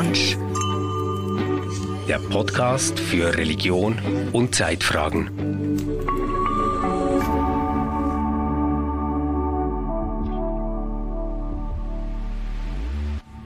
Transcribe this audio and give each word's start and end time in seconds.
Lounge. 0.00 0.36
Der 2.08 2.18
Podcast 2.18 2.98
für 2.98 3.36
Religion 3.36 3.98
und 4.32 4.54
Zeitfragen. 4.54 5.28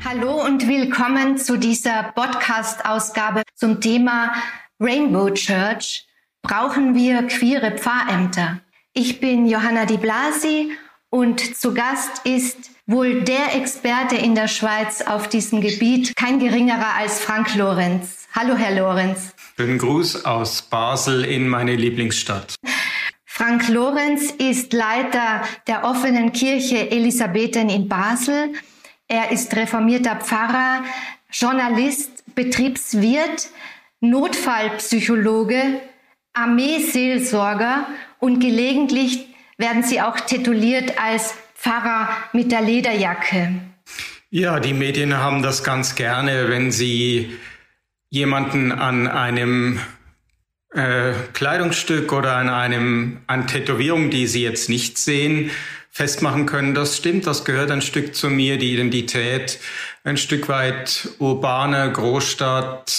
Hallo 0.05 0.45
und 0.45 0.69
willkommen 0.69 1.39
zu 1.39 1.57
dieser 1.57 2.13
Podcast-Ausgabe 2.14 3.43
zum 3.57 3.81
Thema 3.81 4.35
Rainbow 4.79 5.31
Church. 5.31 6.07
Brauchen 6.43 6.95
wir 6.95 7.25
queere 7.25 7.73
Pfarrämter? 7.73 8.61
Ich 8.93 9.18
bin 9.18 9.46
Johanna 9.46 9.86
Di 9.86 9.96
Blasi 9.96 10.71
und 11.11 11.57
zu 11.57 11.75
Gast 11.75 12.25
ist 12.25 12.74
wohl 12.87 13.23
der 13.23 13.55
Experte 13.55 14.17
in 14.17 14.35
der 14.35 14.49
Schweiz 14.49 15.03
auf 15.03 15.29
diesem 15.29 15.61
Gebiet, 15.61 16.14
kein 16.17 16.39
geringerer 16.39 16.95
als 16.99 17.21
Frank 17.21 17.54
Lorenz. 17.54 18.26
Hallo, 18.35 18.57
Herr 18.57 18.75
Lorenz. 18.75 19.35
Schönen 19.57 19.79
Gruß 19.79 20.25
aus 20.25 20.63
Basel 20.63 21.25
in 21.25 21.49
meine 21.49 21.76
Lieblingsstadt. 21.76 22.57
Frank 23.25 23.68
Lorenz 23.68 24.31
ist 24.32 24.73
Leiter 24.73 25.43
der 25.67 25.85
offenen 25.85 26.32
Kirche 26.32 26.90
Elisabethen 26.90 27.68
in 27.68 27.89
Basel. 27.89 28.53
Er 29.09 29.31
ist 29.31 29.54
reformierter 29.57 30.17
Pfarrer, 30.17 30.85
Journalist, 31.31 32.23
Betriebswirt, 32.34 33.48
Notfallpsychologe, 34.01 35.81
Armeeseelsorger 36.33 37.87
und 38.19 38.41
gelegentlich 38.41 39.27
werden 39.56 39.83
sie 39.83 40.01
auch 40.01 40.19
tituliert 40.20 40.98
als 41.01 41.34
Pfarrer 41.64 42.11
mit 42.34 42.53
der 42.53 42.61
Lederjacke. 42.61 43.55
Ja, 44.28 44.61
die 44.61 44.75
Medien 44.75 45.17
haben 45.17 45.42
das 45.42 45.65
ganz 45.65 45.95
gerne, 45.95 46.51
wenn 46.51 46.70
sie 46.70 47.39
jemanden 48.11 48.70
an 48.70 49.09
einem 49.09 49.81
äh, 50.75 51.15
Kleidungsstück 51.33 52.12
oder 52.12 52.37
an 52.37 52.51
einem 52.51 53.20
an 53.29 53.47
Tätowierung, 53.47 54.11
die 54.11 54.27
sie 54.27 54.42
jetzt 54.42 54.69
nicht 54.69 54.98
sehen, 54.98 55.51
festmachen 55.91 56.45
können. 56.45 56.75
Das 56.75 56.98
stimmt, 56.98 57.27
das 57.27 57.47
gehört 57.47 57.70
ein 57.70 57.81
Stück 57.81 58.15
zu 58.15 58.29
mir, 58.29 58.59
die 58.59 58.75
Identität, 58.75 59.59
ein 60.03 60.19
Stück 60.19 60.51
weit 60.51 61.09
urbane 61.19 61.91
Großstadt, 61.91 62.92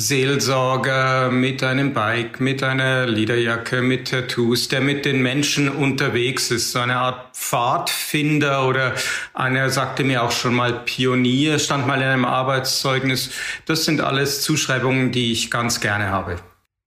Seelsorger 0.00 1.30
mit 1.30 1.62
einem 1.62 1.92
Bike, 1.92 2.40
mit 2.40 2.62
einer 2.62 3.06
Lederjacke, 3.06 3.82
mit 3.82 4.10
Tattoos, 4.10 4.68
der 4.68 4.80
mit 4.80 5.04
den 5.04 5.20
Menschen 5.20 5.68
unterwegs 5.68 6.50
ist, 6.50 6.72
so 6.72 6.78
eine 6.78 6.96
Art 6.96 7.36
Pfadfinder 7.36 8.66
oder 8.66 8.94
einer 9.34 9.68
sagte 9.68 10.02
mir 10.02 10.22
auch 10.22 10.30
schon 10.30 10.54
mal 10.54 10.72
Pionier, 10.72 11.58
stand 11.58 11.86
mal 11.86 12.00
in 12.00 12.08
einem 12.08 12.24
Arbeitszeugnis. 12.24 13.30
Das 13.66 13.84
sind 13.84 14.00
alles 14.00 14.40
Zuschreibungen, 14.40 15.12
die 15.12 15.32
ich 15.32 15.50
ganz 15.50 15.80
gerne 15.80 16.08
habe. 16.08 16.36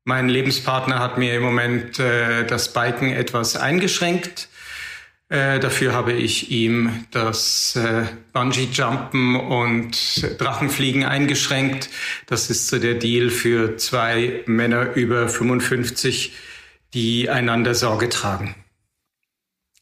Mein 0.05 0.27
Lebenspartner 0.27 0.98
hat 1.00 1.20
mir 1.20 1.36
im 1.36 1.44
Moment 1.44 2.00
äh, 2.00 2.45
das 2.48 2.73
Biken 2.73 3.14
etwas 3.14 3.55
eingeschränkt. 3.55 4.50
Äh, 5.34 5.59
dafür 5.59 5.94
habe 5.94 6.14
ich 6.14 6.52
ihm 6.52 7.06
das 7.09 7.76
äh, 7.76 8.03
Bungee-Jumpen 8.34 9.36
und 9.36 10.39
Drachenfliegen 10.39 11.06
eingeschränkt. 11.06 11.89
Das 12.28 12.52
ist 12.52 12.67
so 12.67 12.78
der 12.78 12.94
Deal 12.94 13.31
für 13.31 13.76
zwei 13.78 14.44
Männer 14.45 14.94
über 14.94 15.28
55, 15.28 16.34
die 16.94 17.31
einander 17.31 17.73
Sorge 17.73 18.09
tragen. 18.09 18.54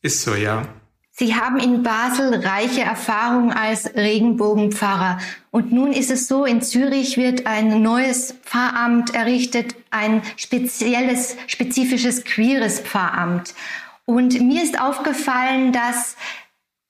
Ist 0.02 0.22
so, 0.22 0.36
ja. 0.36 0.70
Sie 1.12 1.36
haben 1.36 1.60
in 1.60 1.84
Basel 1.84 2.34
reiche 2.36 2.84
Erfahrung 2.84 3.52
als 3.52 3.94
Regenbogenpfarrer. 3.94 5.20
Und 5.52 5.74
nun 5.74 5.92
ist 5.92 6.12
es 6.12 6.30
so, 6.30 6.46
in 6.46 6.62
Zürich 6.62 7.18
wird 7.18 7.46
ein 7.46 7.82
neues 7.82 8.36
Pfarramt 8.46 9.14
errichtet, 9.14 9.76
ein 9.90 10.22
spezielles, 10.38 11.36
spezifisches 11.48 12.24
queeres 12.24 12.80
Pfarramt. 12.80 13.54
Und 14.12 14.42
mir 14.42 14.62
ist 14.62 14.80
aufgefallen, 14.80 15.72
dass 15.72 16.18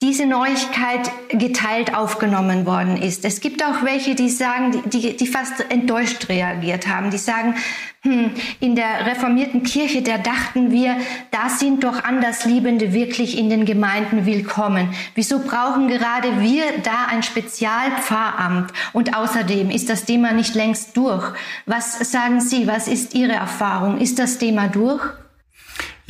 diese 0.02 0.26
Neuigkeit 0.26 1.12
geteilt 1.30 1.96
aufgenommen 1.96 2.66
worden 2.66 2.98
ist. 2.98 3.24
Es 3.26 3.40
gibt 3.40 3.64
auch 3.64 3.84
welche, 3.84 4.16
die 4.16 4.30
sagen, 4.30 4.82
die, 4.90 5.16
die 5.16 5.28
fast 5.28 5.64
enttäuscht 5.70 6.28
reagiert 6.30 6.88
haben, 6.88 7.12
die 7.12 7.20
sagen, 7.20 7.54
hm, 8.02 8.32
in 8.60 8.76
der 8.76 9.06
reformierten 9.06 9.62
Kirche, 9.62 10.02
da 10.02 10.18
dachten 10.18 10.72
wir, 10.72 10.98
da 11.30 11.50
sind 11.50 11.84
doch 11.84 12.04
Andersliebende 12.04 12.94
wirklich 12.94 13.38
in 13.38 13.52
den 13.52 13.66
Gemeinden 13.66 14.26
willkommen. 14.26 14.92
Wieso 15.14 15.38
brauchen 15.38 15.88
gerade 15.88 16.42
wir 16.42 16.64
da 16.82 17.06
ein 17.12 17.22
Spezialpfarramt? 17.22 18.74
Und 18.94 19.16
außerdem 19.16 19.70
ist 19.70 19.92
das 19.92 20.06
Thema 20.06 20.32
nicht 20.32 20.56
längst 20.56 20.98
durch. 20.98 21.32
Was 21.68 22.00
sagen 22.12 22.42
Sie? 22.42 22.66
Was 22.66 22.88
ist 22.88 23.14
Ihre 23.14 23.34
Erfahrung? 23.34 24.00
Ist 24.00 24.18
das 24.18 24.40
Thema 24.40 24.68
durch? 24.68 25.04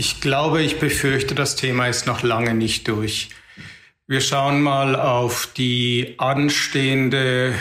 Ich 0.04 0.20
glaube, 0.20 0.64
ich 0.64 0.80
befürchte, 0.80 1.36
das 1.36 1.56
Thema 1.56 1.86
ist 1.86 2.08
noch 2.08 2.24
lange 2.24 2.56
nicht 2.56 2.88
durch. 2.88 3.30
Wir 4.08 4.20
schauen 4.20 4.60
mal 4.60 4.96
auf 4.96 5.50
die 5.56 6.16
anstehende 6.18 7.54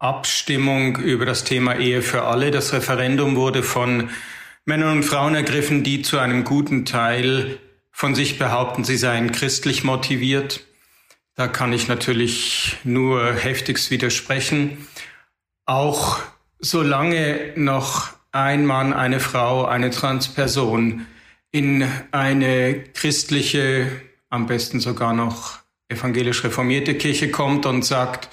Abstimmung 0.00 0.96
über 0.96 1.24
das 1.24 1.44
Thema 1.44 1.76
Ehe 1.76 2.02
für 2.02 2.24
alle. 2.24 2.50
Das 2.50 2.72
Referendum 2.72 3.36
wurde 3.36 3.62
von 3.62 4.10
Männern 4.64 4.96
und 4.96 5.02
Frauen 5.04 5.36
ergriffen, 5.36 5.84
die 5.84 6.02
zu 6.02 6.18
einem 6.18 6.42
guten 6.42 6.84
Teil 6.84 7.60
von 7.92 8.16
sich 8.16 8.40
behaupten, 8.40 8.82
sie 8.82 8.96
seien 8.96 9.30
christlich 9.30 9.84
motiviert. 9.84 10.66
Da 11.36 11.46
kann 11.46 11.72
ich 11.72 11.86
natürlich 11.86 12.74
nur 12.82 13.34
heftigst 13.34 13.92
widersprechen. 13.92 14.88
Auch 15.64 16.18
solange 16.58 17.52
noch 17.54 18.14
ein 18.32 18.66
Mann, 18.66 18.92
eine 18.92 19.20
Frau, 19.20 19.64
eine 19.64 19.90
Transperson 19.90 21.06
in 21.58 21.84
eine 22.12 22.84
christliche, 22.94 23.90
am 24.30 24.46
besten 24.46 24.78
sogar 24.78 25.12
noch 25.12 25.58
evangelisch 25.88 26.44
reformierte 26.44 26.94
Kirche 26.94 27.32
kommt 27.32 27.66
und 27.66 27.84
sagt, 27.84 28.28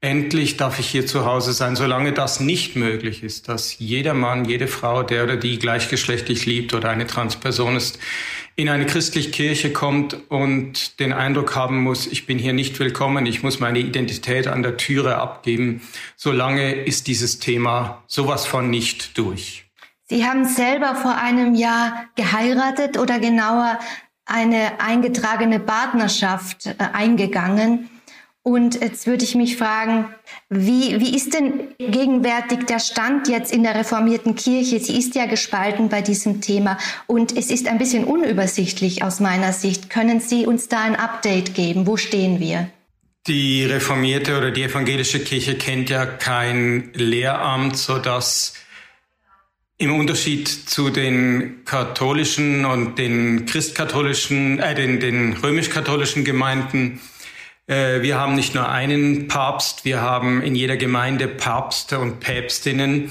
endlich 0.00 0.56
darf 0.56 0.80
ich 0.80 0.88
hier 0.88 1.06
zu 1.06 1.24
Hause 1.24 1.52
sein, 1.52 1.76
solange 1.76 2.12
das 2.12 2.40
nicht 2.40 2.74
möglich 2.74 3.22
ist, 3.22 3.48
dass 3.48 3.78
jeder 3.78 4.12
Mann, 4.12 4.44
jede 4.44 4.66
Frau, 4.66 5.04
der 5.04 5.22
oder 5.22 5.36
die 5.36 5.60
gleichgeschlechtlich 5.60 6.46
liebt 6.46 6.74
oder 6.74 6.90
eine 6.90 7.06
Transperson 7.06 7.76
ist, 7.76 8.00
in 8.56 8.68
eine 8.68 8.86
christliche 8.86 9.30
Kirche 9.30 9.72
kommt 9.72 10.16
und 10.28 10.98
den 10.98 11.12
Eindruck 11.12 11.54
haben 11.54 11.80
muss, 11.80 12.08
ich 12.08 12.26
bin 12.26 12.40
hier 12.40 12.54
nicht 12.54 12.80
willkommen, 12.80 13.24
ich 13.26 13.44
muss 13.44 13.60
meine 13.60 13.78
Identität 13.78 14.48
an 14.48 14.64
der 14.64 14.76
Türe 14.76 15.18
abgeben, 15.18 15.80
solange 16.16 16.74
ist 16.74 17.06
dieses 17.06 17.38
Thema 17.38 18.02
sowas 18.08 18.46
von 18.46 18.68
nicht 18.68 19.16
durch. 19.16 19.63
Sie 20.06 20.26
haben 20.26 20.44
selber 20.46 20.94
vor 20.94 21.16
einem 21.16 21.54
Jahr 21.54 22.06
geheiratet 22.14 22.98
oder 22.98 23.18
genauer 23.18 23.78
eine 24.26 24.80
eingetragene 24.80 25.60
Partnerschaft 25.60 26.66
äh, 26.66 26.74
eingegangen. 26.92 27.88
Und 28.42 28.82
jetzt 28.82 29.06
würde 29.06 29.24
ich 29.24 29.34
mich 29.34 29.56
fragen, 29.56 30.14
wie, 30.50 31.00
wie 31.00 31.16
ist 31.16 31.32
denn 31.32 31.68
gegenwärtig 31.78 32.66
der 32.66 32.78
Stand 32.78 33.26
jetzt 33.26 33.50
in 33.50 33.62
der 33.62 33.74
reformierten 33.74 34.34
Kirche? 34.34 34.78
Sie 34.80 34.98
ist 34.98 35.14
ja 35.14 35.24
gespalten 35.24 35.88
bei 35.88 36.02
diesem 36.02 36.42
Thema 36.42 36.76
und 37.06 37.34
es 37.34 37.50
ist 37.50 37.66
ein 37.66 37.78
bisschen 37.78 38.04
unübersichtlich 38.04 39.02
aus 39.02 39.20
meiner 39.20 39.54
Sicht. 39.54 39.88
Können 39.88 40.20
Sie 40.20 40.44
uns 40.44 40.68
da 40.68 40.82
ein 40.82 40.94
Update 40.94 41.54
geben? 41.54 41.86
Wo 41.86 41.96
stehen 41.96 42.38
wir? 42.38 42.68
Die 43.26 43.64
reformierte 43.64 44.36
oder 44.36 44.50
die 44.50 44.64
evangelische 44.64 45.20
Kirche 45.20 45.56
kennt 45.56 45.88
ja 45.88 46.04
kein 46.04 46.90
Lehramt, 46.92 47.78
sodass 47.78 48.52
im 49.76 49.98
Unterschied 49.98 50.48
zu 50.48 50.90
den 50.90 51.64
katholischen 51.64 52.64
und 52.64 52.96
den 52.98 53.46
christkatholischen, 53.46 54.60
äh, 54.60 54.74
den, 54.74 55.00
den 55.00 55.32
römisch-katholischen 55.34 56.24
Gemeinden, 56.24 57.00
äh, 57.66 58.02
wir 58.02 58.18
haben 58.18 58.34
nicht 58.34 58.54
nur 58.54 58.68
einen 58.68 59.26
Papst, 59.26 59.84
wir 59.84 60.00
haben 60.00 60.42
in 60.42 60.54
jeder 60.54 60.76
Gemeinde 60.76 61.28
Papste 61.28 61.98
und 61.98 62.20
Päpstinnen. 62.20 63.10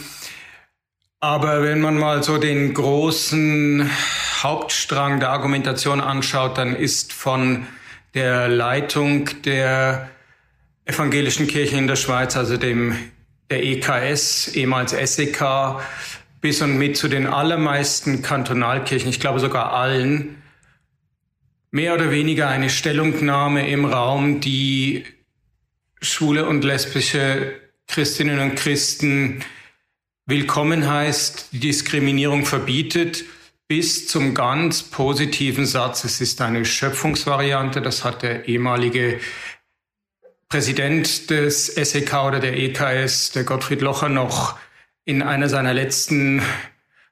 Aber 1.19 1.63
wenn 1.63 1.81
man 1.81 1.97
mal 1.97 2.21
so 2.21 2.37
den 2.37 2.73
großen 2.73 3.89
Hauptstrang 4.41 5.19
der 5.19 5.29
Argumentation 5.29 6.01
anschaut, 6.01 6.57
dann 6.57 6.75
ist 6.75 7.13
von 7.13 7.65
der 8.13 8.47
Leitung 8.47 9.29
der 9.43 10.09
evangelischen 10.85 11.47
Kirche 11.47 11.77
in 11.77 11.87
der 11.87 11.95
Schweiz, 11.95 12.35
also 12.35 12.57
dem 12.57 12.95
der 13.49 13.63
EKS, 13.63 14.49
ehemals 14.49 14.91
SEK, 14.91 15.41
bis 16.43 16.61
und 16.61 16.77
mit 16.77 16.97
zu 16.97 17.07
den 17.07 17.25
allermeisten 17.25 18.21
Kantonalkirchen, 18.21 19.09
ich 19.09 19.21
glaube 19.21 19.39
sogar 19.39 19.71
allen, 19.71 20.43
mehr 21.71 21.93
oder 21.93 22.11
weniger 22.11 22.49
eine 22.49 22.69
Stellungnahme 22.69 23.69
im 23.69 23.85
Raum, 23.85 24.41
die 24.41 25.05
schwule 26.01 26.45
und 26.45 26.65
lesbische 26.65 27.61
Christinnen 27.87 28.39
und 28.39 28.55
Christen 28.55 29.41
willkommen 30.25 30.85
heißt, 30.85 31.53
die 31.53 31.59
Diskriminierung 31.61 32.45
verbietet, 32.45 33.23
bis 33.69 34.09
zum 34.09 34.33
ganz 34.33 34.83
positiven 34.83 35.65
Satz, 35.65 36.03
es 36.03 36.19
ist 36.19 36.41
eine 36.41 36.65
Schöpfungsvariante, 36.65 37.81
das 37.81 38.03
hat 38.03 38.21
der 38.21 38.49
ehemalige 38.49 39.21
Präsident 40.49 41.29
des 41.29 41.67
SEK 41.67 42.13
oder 42.15 42.41
der 42.41 42.57
EKS, 42.57 43.31
der 43.31 43.45
Gottfried 43.45 43.79
Locher, 43.79 44.09
noch 44.09 44.57
in 45.05 45.21
einer 45.21 45.49
seiner 45.49 45.73
letzten 45.73 46.41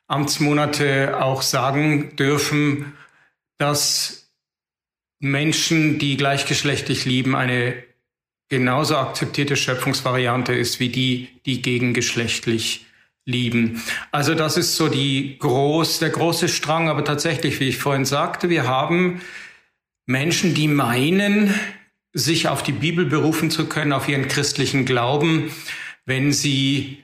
Amtsmonate 0.08 1.22
auch 1.22 1.42
sagen 1.42 2.16
dürfen, 2.16 2.94
dass 3.58 4.32
Menschen, 5.20 6.00
die 6.00 6.18
gleichgeschlechtlich 6.18 7.06
lieben, 7.06 7.36
eine 7.36 7.84
genauso 8.50 8.98
akzeptierte 8.98 9.56
Schöpfungsvariante 9.56 10.54
ist 10.54 10.80
wie 10.80 10.90
die, 10.90 11.30
die 11.46 11.62
gegengeschlechtlich 11.62 12.86
lieben. 13.26 13.82
Also 14.12 14.36
das 14.36 14.58
ist 14.58 14.76
so 14.76 14.90
die 14.90 15.38
groß, 15.40 16.00
der 16.00 16.10
große 16.10 16.50
Strang. 16.50 16.90
Aber 16.90 17.06
tatsächlich, 17.06 17.60
wie 17.60 17.70
ich 17.70 17.78
vorhin 17.78 18.06
sagte, 18.06 18.50
wir 18.50 18.68
haben 18.68 19.22
Menschen, 20.06 20.54
die 20.54 20.68
meinen, 20.68 21.54
sich 22.14 22.50
auf 22.50 22.62
die 22.62 22.74
Bibel 22.74 23.06
berufen 23.06 23.52
zu 23.52 23.68
können, 23.68 23.94
auf 23.94 24.10
ihren 24.10 24.28
christlichen 24.28 24.86
Glauben, 24.86 25.52
wenn 26.06 26.34
sie 26.34 27.02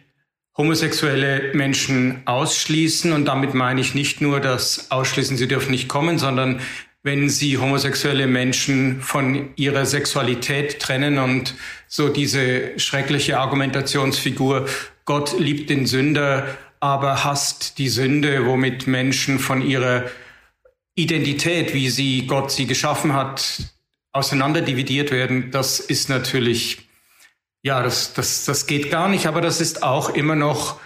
homosexuelle 0.58 1.54
Menschen 1.54 2.22
ausschließen. 2.26 3.14
Und 3.14 3.26
damit 3.26 3.54
meine 3.54 3.80
ich 3.80 3.94
nicht 3.94 4.22
nur 4.22 4.40
das 4.40 4.92
Ausschließen, 4.92 5.38
sie 5.38 5.48
dürfen 5.48 5.72
nicht 5.72 5.88
kommen, 5.88 6.18
sondern 6.18 6.60
wenn 7.04 7.30
sie 7.30 7.58
homosexuelle 7.58 8.28
Menschen 8.28 9.02
von 9.02 9.50
ihrer 9.56 9.86
Sexualität 9.86 10.80
trennen 10.80 11.20
und 11.20 11.56
so 11.88 12.10
diese 12.10 12.78
schreckliche 12.80 13.40
Argumentationsfigur, 13.40 14.68
Gott 15.06 15.40
liebt 15.40 15.70
den 15.70 15.86
Sünder, 15.86 16.58
aber 16.80 17.24
hasst 17.24 17.78
die 17.78 17.88
Sünde, 17.88 18.46
womit 18.46 18.88
Menschen 18.88 19.40
von 19.40 19.62
ihrer 19.62 20.04
Identität, 20.96 21.74
wie 21.74 21.90
sie 21.90 22.28
Gott 22.28 22.52
sie 22.52 22.68
geschaffen 22.68 23.14
hat, 23.14 23.60
auseinanderdividiert 24.12 25.12
werden, 25.12 25.52
das 25.52 25.80
ist 25.80 26.10
natürlich 26.10 26.87
ja, 27.62 27.84
das, 27.84 28.14
das, 28.14 28.46
das 28.46 28.68
geht 28.68 28.92
gar 28.92 29.10
nicht, 29.10 29.28
aber 29.28 29.42
das 29.42 29.62
ist 29.62 29.84
auch 29.84 30.10
immer 30.10 30.36
noch, 30.36 30.80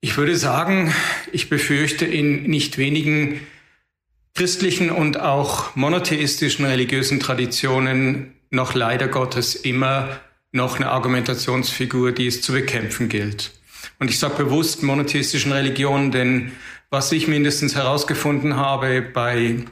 ich 0.00 0.16
würde 0.16 0.36
sagen, 0.36 0.94
ich 1.32 1.48
befürchte 1.48 2.04
in 2.04 2.44
nicht 2.44 2.78
wenigen 2.78 3.40
christlichen 4.34 4.90
und 4.90 5.18
auch 5.18 5.74
monotheistischen 5.76 6.64
religiösen 6.64 7.20
Traditionen 7.20 8.34
noch 8.50 8.74
leider 8.74 9.08
Gottes 9.08 9.54
immer 9.54 10.20
noch 10.52 10.76
eine 10.76 10.90
Argumentationsfigur, 10.90 12.12
die 12.12 12.26
es 12.26 12.42
zu 12.42 12.52
bekämpfen 12.52 13.08
gilt. 13.08 13.52
Und 13.98 14.10
ich 14.10 14.18
sage 14.18 14.44
bewusst 14.44 14.82
monotheistischen 14.82 15.52
Religionen, 15.52 16.12
denn 16.12 16.52
was 16.90 17.12
ich 17.12 17.28
mindestens 17.28 17.74
herausgefunden 17.74 18.56
habe 18.56 19.02
bei 19.02 19.64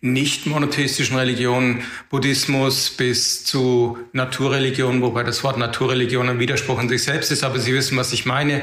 nicht 0.00 0.46
monotheistischen 0.46 1.16
Religionen, 1.16 1.84
Buddhismus 2.10 2.90
bis 2.90 3.44
zu 3.44 3.98
Naturreligionen, 4.12 5.02
wobei 5.02 5.22
das 5.22 5.42
Wort 5.44 5.58
Naturreligion 5.58 6.28
ein 6.28 6.38
Widerspruch 6.38 6.80
in 6.80 6.88
sich 6.88 7.04
selbst 7.04 7.30
ist, 7.30 7.44
aber 7.44 7.58
Sie 7.58 7.74
wissen, 7.74 7.96
was 7.96 8.12
ich 8.12 8.26
meine, 8.26 8.62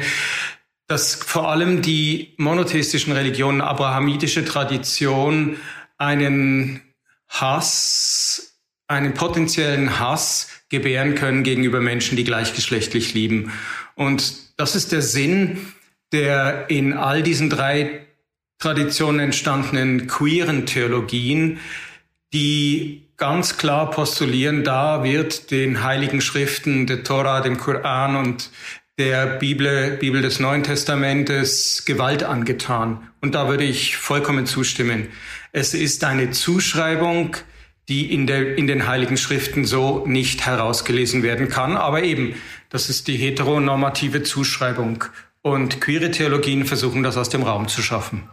dass 0.87 1.15
vor 1.15 1.49
allem 1.49 1.81
die 1.81 2.33
monotheistischen 2.37 3.13
Religionen, 3.13 3.61
abrahamitische 3.61 4.43
Tradition 4.43 5.57
einen 5.97 6.81
Hass, 7.27 8.57
einen 8.87 9.13
potenziellen 9.13 9.99
Hass 9.99 10.49
gebären 10.69 11.15
können 11.15 11.43
gegenüber 11.43 11.79
Menschen, 11.79 12.17
die 12.17 12.23
gleichgeschlechtlich 12.23 13.13
lieben. 13.13 13.51
Und 13.95 14.59
das 14.59 14.75
ist 14.75 14.91
der 14.91 15.01
Sinn 15.01 15.73
der 16.11 16.69
in 16.69 16.93
all 16.93 17.21
diesen 17.21 17.49
drei 17.49 18.07
Traditionen 18.59 19.21
entstandenen 19.21 20.07
queeren 20.07 20.65
Theologien, 20.65 21.59
die 22.33 23.07
ganz 23.15 23.57
klar 23.57 23.89
postulieren, 23.89 24.63
da 24.63 25.03
wird 25.03 25.49
den 25.51 25.83
heiligen 25.83 26.19
Schriften, 26.19 26.85
der 26.85 27.03
Tora, 27.03 27.39
dem 27.39 27.57
Koran 27.57 28.17
und 28.17 28.49
der 28.97 29.25
Bibel, 29.25 29.97
Bibel 29.97 30.21
des 30.21 30.41
Neuen 30.41 30.63
Testamentes 30.63 31.85
Gewalt 31.85 32.23
angetan. 32.23 33.09
Und 33.21 33.33
da 33.33 33.47
würde 33.47 33.63
ich 33.63 33.95
vollkommen 33.95 34.45
zustimmen. 34.45 35.07
Es 35.53 35.73
ist 35.73 36.03
eine 36.03 36.31
Zuschreibung, 36.31 37.37
die 37.87 38.13
in, 38.13 38.27
der, 38.27 38.57
in 38.57 38.67
den 38.67 38.87
heiligen 38.87 39.15
Schriften 39.15 39.63
so 39.63 40.05
nicht 40.05 40.45
herausgelesen 40.45 41.23
werden 41.23 41.47
kann. 41.47 41.77
Aber 41.77 42.03
eben, 42.03 42.35
das 42.69 42.89
ist 42.89 43.07
die 43.07 43.15
heteronormative 43.15 44.23
Zuschreibung. 44.23 45.05
Und 45.41 45.79
queere 45.79 46.11
Theologien 46.11 46.65
versuchen 46.65 47.03
das 47.03 47.15
aus 47.15 47.29
dem 47.29 47.43
Raum 47.43 47.69
zu 47.69 47.81
schaffen. 47.81 48.29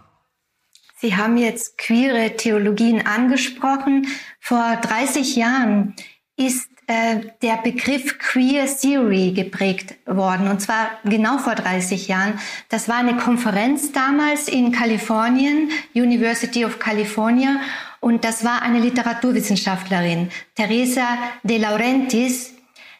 Sie 1.06 1.14
haben 1.14 1.36
jetzt 1.36 1.78
queere 1.78 2.36
Theologien 2.36 3.06
angesprochen. 3.06 4.08
Vor 4.40 4.76
30 4.82 5.36
Jahren 5.36 5.94
ist 6.36 6.68
äh, 6.88 7.20
der 7.42 7.58
Begriff 7.58 8.18
Queer 8.18 8.66
Theory 8.66 9.30
geprägt 9.30 9.94
worden. 10.04 10.48
Und 10.48 10.60
zwar 10.60 10.98
genau 11.04 11.38
vor 11.38 11.54
30 11.54 12.08
Jahren. 12.08 12.40
Das 12.70 12.88
war 12.88 12.96
eine 12.96 13.18
Konferenz 13.18 13.92
damals 13.92 14.48
in 14.48 14.72
Kalifornien, 14.72 15.70
University 15.94 16.64
of 16.64 16.80
California. 16.80 17.60
Und 18.00 18.24
das 18.24 18.42
war 18.42 18.62
eine 18.62 18.80
Literaturwissenschaftlerin, 18.80 20.30
Teresa 20.56 21.06
de 21.44 21.58
Laurentiis. 21.58 22.52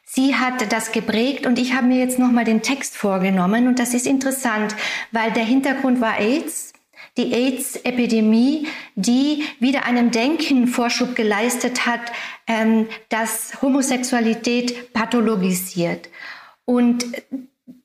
Sie 0.04 0.36
hat 0.36 0.70
das 0.70 0.92
geprägt 0.92 1.44
und 1.44 1.58
ich 1.58 1.74
habe 1.74 1.88
mir 1.88 1.98
jetzt 1.98 2.20
nochmal 2.20 2.44
den 2.44 2.62
Text 2.62 2.96
vorgenommen 2.96 3.66
und 3.66 3.80
das 3.80 3.94
ist 3.94 4.06
interessant, 4.06 4.76
weil 5.10 5.32
der 5.32 5.44
Hintergrund 5.44 6.00
war 6.00 6.20
AIDS 6.20 6.72
die 7.16 7.32
AIDS-Epidemie, 7.32 8.66
die 8.94 9.44
wieder 9.58 9.84
einem 9.84 10.10
Denken 10.10 10.66
Vorschub 10.66 11.14
geleistet 11.14 11.86
hat, 11.86 12.00
ähm, 12.46 12.86
das 13.08 13.62
Homosexualität 13.62 14.92
pathologisiert. 14.92 16.08
Und 16.64 17.06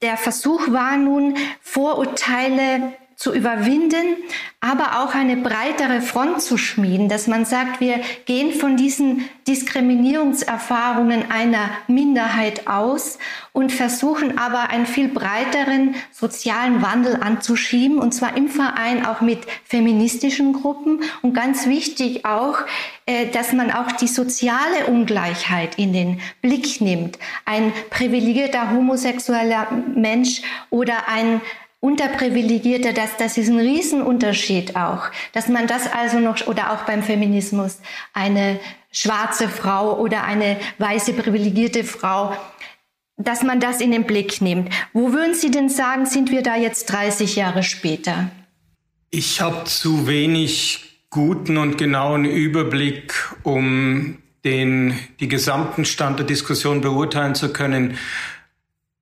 der 0.02 0.18
Versuch 0.18 0.72
war 0.72 0.98
nun, 0.98 1.38
Vorurteile 1.62 2.94
zu 3.22 3.36
überwinden, 3.36 4.18
aber 4.62 5.04
auch 5.04 5.14
eine 5.14 5.38
breitere 5.38 6.02
Front 6.02 6.42
zu 6.42 6.58
schmieden, 6.58 7.08
dass 7.08 7.28
man 7.28 7.46
sagt, 7.46 7.80
wir 7.80 8.02
gehen 8.26 8.52
von 8.52 8.78
diesen 8.78 9.30
Diskriminierungserfahrungen 9.48 11.30
einer 11.30 11.70
Minderheit 11.88 12.68
aus 12.68 13.20
und 13.54 13.72
versuchen 13.72 14.40
aber 14.40 14.72
einen 14.72 14.88
viel 14.88 15.08
breiteren 15.08 15.94
sozialen 16.12 16.82
Wandel 16.82 17.18
anzuschieben, 17.22 18.00
und 18.00 18.12
zwar 18.12 18.36
im 18.36 18.48
Verein 18.48 19.06
auch 19.06 19.22
mit 19.22 19.40
feministischen 19.66 20.54
Gruppen 20.54 21.02
und 21.22 21.36
ganz 21.36 21.68
wichtig 21.68 22.26
auch, 22.26 22.58
äh, 23.06 23.28
dass 23.28 23.54
man 23.54 23.72
auch 23.72 23.92
die 23.92 24.08
soziale 24.08 24.88
Ungleichheit 24.88 25.78
in 25.78 25.94
den 25.94 26.22
Blick 26.42 26.82
nimmt. 26.82 27.20
Ein 27.46 27.72
privilegierter 27.92 28.72
homosexueller 28.72 29.68
Mensch 29.94 30.42
oder 30.72 31.08
ein 31.08 31.42
Unterprivilegierte, 31.82 32.94
das, 32.94 33.18
das 33.18 33.40
ist 33.40 33.50
ein 33.50 33.60
Riesenunterschied 33.60 34.76
auch, 34.76 35.10
dass 35.34 35.48
man 35.48 35.66
das 35.66 35.92
also 35.92 36.20
noch, 36.20 36.46
oder 36.46 36.74
auch 36.74 36.84
beim 36.86 37.02
Feminismus, 37.02 37.80
eine 38.14 38.60
schwarze 38.92 39.50
Frau 39.50 39.98
oder 39.98 40.24
eine 40.24 40.58
weiße 40.78 41.14
privilegierte 41.14 41.84
Frau, 41.84 42.38
dass 43.18 43.42
man 43.42 43.60
das 43.60 43.82
in 43.82 43.90
den 43.90 44.04
Blick 44.04 44.42
nimmt. 44.42 44.72
Wo 44.94 45.12
würden 45.12 45.34
Sie 45.34 45.50
denn 45.50 45.70
sagen, 45.70 46.06
sind 46.06 46.30
wir 46.30 46.44
da 46.44 46.56
jetzt 46.56 46.86
30 46.86 47.36
Jahre 47.36 47.64
später? 47.64 48.30
Ich 49.10 49.42
habe 49.42 49.64
zu 49.64 50.08
wenig 50.08 51.02
guten 51.10 51.58
und 51.58 51.80
genauen 51.80 52.26
Überblick, 52.26 53.14
um 53.42 54.20
den, 54.46 55.00
die 55.20 55.28
gesamten 55.28 55.84
Stand 55.84 56.20
der 56.20 56.28
Diskussion 56.28 56.82
beurteilen 56.82 57.34
zu 57.34 57.52
können. 57.52 57.98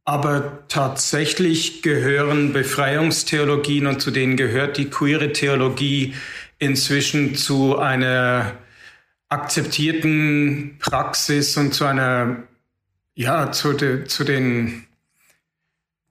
Aber 0.10 0.64
tatsächlich 0.70 1.84
gehören 1.84 2.52
Befreiungstheologien 2.52 3.86
und 3.86 4.02
zu 4.02 4.10
denen 4.10 4.38
gehört 4.38 4.78
die 4.78 4.90
queere 4.90 5.34
Theologie 5.34 6.16
inzwischen 6.58 7.36
zu 7.36 7.78
einer 7.78 8.58
akzeptierten 9.28 10.78
Praxis 10.80 11.56
und 11.58 11.76
zu 11.76 11.86
einer, 11.86 12.42
ja, 13.14 13.52
zu, 13.52 13.74
de, 13.74 14.06
zu 14.06 14.24
den 14.24 14.88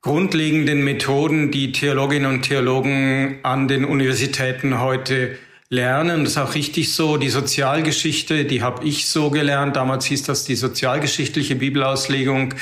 grundlegenden 0.01 0.85
Methoden, 0.85 1.51
die 1.51 1.73
Theologinnen 1.73 2.31
und 2.33 2.43
Theologen 2.43 3.41
an 3.43 3.67
den 3.67 3.85
Universitäten 3.85 4.79
heute 4.79 5.37
lernen. 5.71 6.25
Das 6.25 6.33
ist 6.33 6.39
auch 6.39 6.55
richtig 6.55 6.95
so. 6.95 7.19
Die 7.19 7.29
Sozialgeschichte, 7.29 8.45
die 8.45 8.63
habe 8.63 8.85
ich 8.85 9.07
so 9.07 9.31
gelernt. 9.31 9.77
Damals 9.77 10.07
hieß 10.07 10.23
das 10.23 10.45
die 10.45 10.57
sozialgeschichtliche 10.57 11.57
Bibelauslegung. 11.57 12.55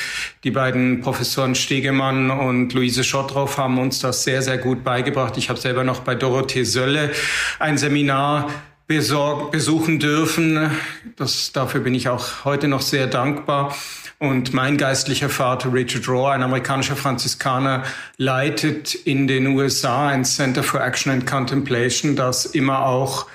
Die 0.43 0.51
beiden 0.51 1.01
Professoren 1.01 1.55
Stegemann 1.55 2.31
und 2.31 2.73
Luise 2.73 3.05
Schottroff 3.05 3.59
haben 3.59 3.79
uns 3.79 4.01
das 4.01 4.25
sehr, 4.25 4.43
sehr 4.43 4.59
gut 4.59 4.83
beigebracht. 4.83 5.37
Ich 5.37 5.49
habe 5.49 5.61
selber 5.61 5.85
noch 5.85 6.01
bei 6.01 6.17
Dorothee 6.17 6.65
Sölle 6.65 7.13
ein 7.61 7.79
Seminar 7.79 8.51
besorg, 8.87 9.51
besuchen 9.51 9.99
dürfen. 9.99 10.71
Das, 11.17 11.53
dafür 11.53 11.81
bin 11.81 11.95
ich 11.95 12.09
auch 12.09 12.45
heute 12.45 12.69
noch 12.69 12.83
sehr 12.83 13.07
dankbar. 13.07 13.77
Und 14.19 14.55
mein 14.55 14.79
geistlicher 14.79 15.29
Vater, 15.29 15.73
Richard 15.73 16.09
Rohr, 16.09 16.33
ein 16.33 16.43
amerikanischer 16.43 16.97
Franziskaner, 16.97 17.85
leitet 18.17 18.95
in 18.95 19.27
den 19.27 19.47
USA 19.49 20.09
ein 20.09 20.25
Center 20.25 20.63
for 20.63 20.83
Action 20.83 21.13
and 21.13 21.27
Contemplation, 21.27 22.17
das 22.17 22.47
immer 22.47 22.87
auch 22.87 23.27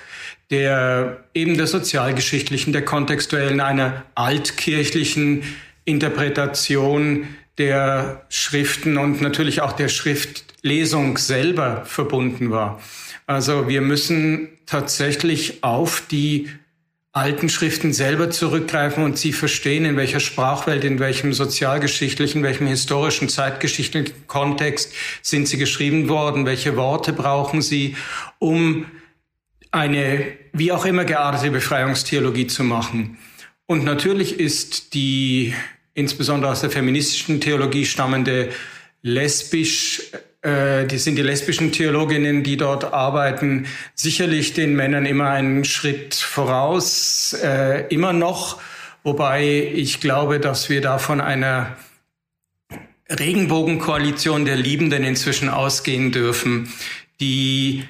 der 0.50 1.24
eben 1.32 1.56
der 1.56 1.66
sozialgeschichtlichen, 1.66 2.74
der 2.74 2.84
kontextuellen, 2.84 3.60
einer 3.60 4.04
altkirchlichen 4.14 5.44
Interpretation 5.86 7.26
der 7.56 8.22
Schriften 8.28 8.98
und 8.98 9.22
natürlich 9.22 9.62
auch 9.62 9.72
der 9.72 9.88
Schriftlesung 9.88 11.16
selber 11.16 11.84
verbunden 11.86 12.50
war. 12.50 12.80
Also 13.26 13.66
wir 13.68 13.80
müssen 13.80 14.48
tatsächlich 14.66 15.62
auf 15.62 16.02
die 16.10 16.48
alten 17.12 17.50
Schriften 17.50 17.92
selber 17.92 18.30
zurückgreifen 18.30 19.04
und 19.04 19.18
sie 19.18 19.34
verstehen, 19.34 19.84
in 19.84 19.96
welcher 19.96 20.20
Sprachwelt, 20.20 20.82
in 20.82 20.98
welchem 20.98 21.34
sozialgeschichtlichen, 21.34 22.42
welchem 22.42 22.66
historischen, 22.66 23.28
zeitgeschichtlichen 23.28 24.26
Kontext 24.26 24.94
sind 25.20 25.46
sie 25.46 25.58
geschrieben 25.58 26.08
worden, 26.08 26.46
welche 26.46 26.76
Worte 26.76 27.12
brauchen 27.12 27.60
sie, 27.60 27.96
um 28.38 28.86
eine 29.70 30.32
wie 30.54 30.72
auch 30.72 30.86
immer 30.86 31.04
geartete 31.04 31.50
Befreiungstheologie 31.50 32.46
zu 32.46 32.64
machen. 32.64 33.18
Und 33.66 33.84
natürlich 33.84 34.40
ist 34.40 34.94
die 34.94 35.54
insbesondere 35.94 36.50
aus 36.50 36.62
der 36.62 36.70
feministischen 36.70 37.40
Theologie 37.40 37.84
stammende 37.84 38.50
lesbisch, 39.02 40.10
äh, 40.42 40.86
die 40.86 40.98
sind 40.98 41.16
die 41.16 41.22
lesbischen 41.22 41.72
Theologinnen, 41.72 42.42
die 42.42 42.56
dort 42.56 42.92
arbeiten, 42.92 43.66
sicherlich 43.94 44.54
den 44.54 44.74
Männern 44.74 45.06
immer 45.06 45.30
einen 45.30 45.64
Schritt 45.64 46.14
voraus, 46.14 47.32
äh, 47.42 47.86
immer 47.88 48.12
noch, 48.12 48.60
wobei 49.04 49.70
ich 49.72 50.00
glaube, 50.00 50.40
dass 50.40 50.68
wir 50.68 50.80
da 50.80 50.98
von 50.98 51.20
einer 51.20 51.76
Regenbogenkoalition 53.08 54.44
der 54.44 54.56
Liebenden 54.56 55.04
inzwischen 55.04 55.48
ausgehen 55.48 56.12
dürfen, 56.12 56.72
die 57.20 57.84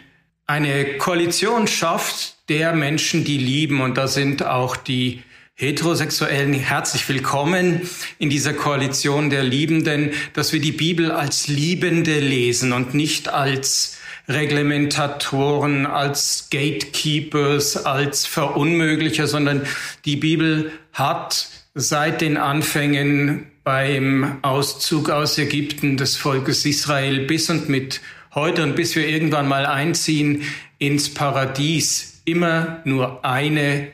eine 0.46 0.98
Koalition 0.98 1.66
schafft 1.66 2.48
der 2.48 2.74
Menschen, 2.74 3.24
die 3.24 3.38
lieben. 3.38 3.80
Und 3.80 3.96
da 3.96 4.08
sind 4.08 4.44
auch 4.44 4.76
die 4.76 5.22
Heterosexuellen 5.62 6.54
herzlich 6.54 7.08
willkommen 7.08 7.82
in 8.18 8.30
dieser 8.30 8.52
Koalition 8.52 9.30
der 9.30 9.44
Liebenden, 9.44 10.10
dass 10.32 10.52
wir 10.52 10.60
die 10.60 10.72
Bibel 10.72 11.12
als 11.12 11.46
Liebende 11.46 12.18
lesen 12.18 12.72
und 12.72 12.94
nicht 12.94 13.28
als 13.28 13.96
Reglementatoren, 14.26 15.86
als 15.86 16.48
Gatekeepers, 16.50 17.76
als 17.86 18.26
Verunmöglicher, 18.26 19.28
sondern 19.28 19.62
die 20.04 20.16
Bibel 20.16 20.72
hat 20.94 21.46
seit 21.74 22.22
den 22.22 22.38
Anfängen 22.38 23.46
beim 23.62 24.38
Auszug 24.42 25.10
aus 25.10 25.38
Ägypten 25.38 25.96
des 25.96 26.16
Volkes 26.16 26.66
Israel 26.66 27.26
bis 27.26 27.50
und 27.50 27.68
mit 27.68 28.00
heute 28.34 28.64
und 28.64 28.74
bis 28.74 28.96
wir 28.96 29.06
irgendwann 29.06 29.46
mal 29.46 29.66
einziehen 29.66 30.42
ins 30.78 31.14
Paradies 31.14 32.20
immer 32.24 32.80
nur 32.84 33.24
eine 33.24 33.92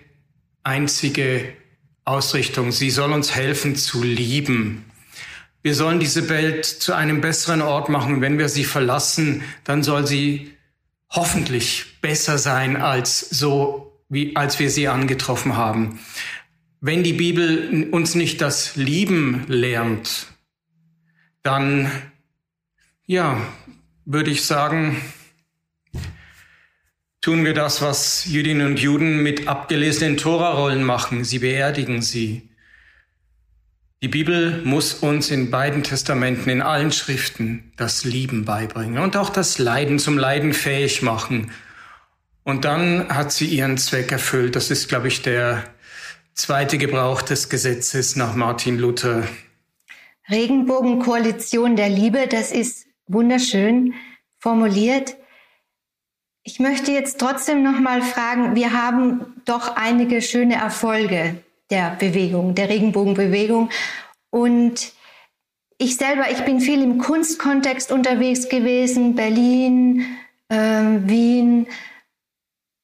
einzige 0.65 1.58
Ausrichtung. 2.09 2.73
Sie 2.73 2.91
soll 2.91 3.13
uns 3.13 3.35
helfen 3.35 3.77
zu 3.77 4.03
lieben. 4.03 4.85
Wir 5.63 5.75
sollen 5.75 6.01
diese 6.01 6.29
Welt 6.29 6.65
zu 6.65 6.95
einem 6.95 7.21
besseren 7.21 7.63
Ort 7.63 7.89
machen. 7.89 8.21
Wenn 8.21 8.39
wir 8.39 8.49
sie 8.49 8.65
verlassen, 8.65 9.43
dann 9.65 9.83
soll 9.83 10.07
sie 10.07 10.55
hoffentlich 11.11 12.01
besser 12.01 12.39
sein 12.39 12.77
als 12.77 13.21
so, 13.21 14.01
wie, 14.09 14.37
als 14.37 14.59
wir 14.59 14.71
sie 14.71 14.89
angetroffen 14.89 15.57
haben. 15.57 15.99
Wenn 16.81 17.03
die 17.03 17.13
Bibel 17.13 17.89
uns 17.91 18.15
nicht 18.15 18.41
das 18.41 18.77
Lieben 18.77 19.45
lernt, 19.49 20.29
dann, 21.43 21.91
ja, 23.05 23.41
würde 24.05 24.31
ich 24.31 24.45
sagen, 24.45 25.03
tun 27.29 27.45
wir 27.45 27.53
das, 27.53 27.83
was 27.83 28.25
Jüdinnen 28.25 28.69
und 28.69 28.81
Juden 28.81 29.23
mit 29.23 29.49
abgelesenen 29.49 30.17
Torarollen 30.17 30.83
machen. 30.83 31.25
Sie 31.25 31.41
beerdigen 31.41 32.01
sie. 32.01 32.49
Die 34.01 34.09
Bibel 34.09 34.63
muss 34.65 34.95
uns 34.95 35.31
in 35.31 35.51
beiden 35.51 35.83
Testamenten, 35.83 36.49
in 36.49 36.63
allen 36.63 36.91
Schriften, 36.91 37.71
das 37.77 38.07
Lieben 38.07 38.47
beibringen 38.47 38.97
und 39.03 39.15
auch 39.15 39.29
das 39.29 39.59
Leiden 39.59 39.99
zum 39.99 40.17
Leiden 40.17 40.55
fähig 40.55 41.03
machen. 41.03 41.51
Und 42.45 42.65
dann 42.65 43.15
hat 43.15 43.31
sie 43.31 43.45
ihren 43.45 43.77
Zweck 43.77 44.11
erfüllt. 44.11 44.57
Das 44.57 44.71
ist, 44.71 44.89
glaube 44.89 45.09
ich, 45.09 45.21
der 45.21 45.65
zweite 46.33 46.79
Gebrauch 46.79 47.21
des 47.21 47.51
Gesetzes 47.51 48.17
nach 48.17 48.37
Martin 48.37 48.79
Luther. 48.79 49.23
Regenbogenkoalition 50.31 51.77
der 51.77 51.91
Liebe, 51.91 52.27
das 52.27 52.53
ist 52.53 52.87
wunderschön 53.07 53.93
formuliert. 54.39 55.19
Ich 56.43 56.61
möchte 56.61 56.93
jetzt 56.93 57.19
trotzdem 57.19 57.63
noch 57.63 57.79
mal 57.79 58.03
fragen, 58.03 58.55
wir 58.55 58.73
haben 58.73 59.43
doch 59.45 59.77
einige 59.77 60.23
schöne 60.23 60.55
Erfolge 60.55 61.43
der 61.71 61.97
Bewegung, 61.99 62.55
der 62.55 62.69
Regenbogenbewegung 62.69 63.71
und 64.31 64.93
ich 65.79 65.97
selber, 65.97 66.31
ich 66.31 66.45
bin 66.45 66.61
viel 66.61 66.83
im 66.83 66.99
Kunstkontext 66.99 67.93
unterwegs 67.93 68.49
gewesen, 68.49 69.15
Berlin, 69.15 70.05
äh, 70.49 70.57
Wien. 70.57 71.69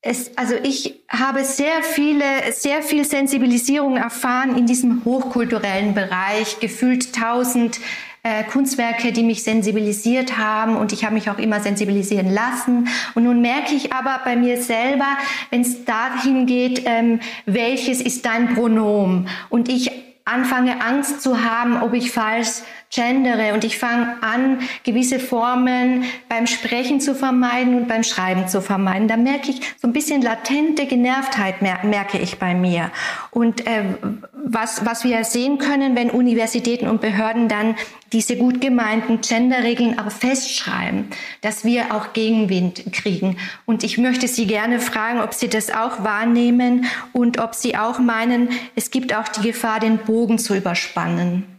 Es, 0.00 0.36
also 0.36 0.54
ich 0.62 1.02
habe 1.08 1.44
sehr 1.44 1.82
viele, 1.82 2.52
sehr 2.52 2.82
viel 2.82 3.04
Sensibilisierung 3.04 3.96
erfahren 3.96 4.56
in 4.56 4.66
diesem 4.66 5.04
hochkulturellen 5.04 5.94
Bereich, 5.94 6.60
gefühlt 6.60 7.14
tausend 7.14 7.80
äh, 8.24 8.42
Kunstwerke, 8.44 9.12
die 9.12 9.22
mich 9.22 9.44
sensibilisiert 9.44 10.38
haben 10.38 10.76
und 10.76 10.92
ich 10.92 11.04
habe 11.04 11.14
mich 11.14 11.30
auch 11.30 11.38
immer 11.38 11.60
sensibilisieren 11.60 12.32
lassen. 12.32 12.88
Und 13.14 13.24
nun 13.24 13.42
merke 13.42 13.74
ich 13.74 13.92
aber 13.92 14.20
bei 14.24 14.34
mir 14.34 14.60
selber, 14.60 15.06
wenn 15.50 15.60
es 15.60 15.84
dahin 15.84 16.46
geht, 16.46 16.82
ähm, 16.86 17.20
welches 17.46 18.00
ist 18.00 18.24
dein 18.24 18.54
Pronomen? 18.54 19.28
Und 19.50 19.68
ich 19.68 19.92
anfange 20.24 20.82
Angst 20.82 21.20
zu 21.20 21.44
haben, 21.44 21.82
ob 21.82 21.92
ich 21.92 22.10
falsch 22.10 22.62
gendere 22.90 23.54
und 23.54 23.64
ich 23.64 23.78
fange 23.78 24.16
an, 24.22 24.60
gewisse 24.84 25.18
Formen 25.18 26.04
beim 26.28 26.46
Sprechen 26.46 27.00
zu 27.00 27.14
vermeiden 27.14 27.74
und 27.74 27.88
beim 27.88 28.04
Schreiben 28.04 28.48
zu 28.48 28.60
vermeiden. 28.60 29.08
Da 29.08 29.16
merke 29.16 29.50
ich 29.50 29.60
so 29.80 29.88
ein 29.88 29.92
bisschen 29.92 30.22
latente 30.22 30.86
Genervtheit, 30.86 31.62
merke 31.62 32.18
ich 32.18 32.38
bei 32.38 32.54
mir. 32.54 32.90
Und 33.30 33.66
äh, 33.66 33.84
was, 34.32 34.84
was 34.84 35.04
wir 35.04 35.24
sehen 35.24 35.58
können, 35.58 35.96
wenn 35.96 36.10
Universitäten 36.10 36.86
und 36.86 37.00
Behörden 37.00 37.48
dann 37.48 37.74
diese 38.12 38.36
gut 38.36 38.60
gemeinten 38.60 39.20
Genderregeln 39.20 39.98
aber 39.98 40.10
festschreiben, 40.10 41.08
dass 41.40 41.64
wir 41.64 41.94
auch 41.94 42.12
Gegenwind 42.12 42.92
kriegen. 42.92 43.38
Und 43.66 43.82
ich 43.82 43.98
möchte 43.98 44.28
Sie 44.28 44.46
gerne 44.46 44.78
fragen, 44.78 45.20
ob 45.20 45.34
Sie 45.34 45.48
das 45.48 45.70
auch 45.70 46.04
wahrnehmen 46.04 46.86
und 47.12 47.38
ob 47.38 47.54
Sie 47.54 47.76
auch 47.76 47.98
meinen, 47.98 48.50
es 48.76 48.90
gibt 48.92 49.14
auch 49.14 49.28
die 49.28 49.48
Gefahr, 49.48 49.80
den 49.80 49.98
Bogen 49.98 50.38
zu 50.38 50.54
überspannen. 50.54 51.53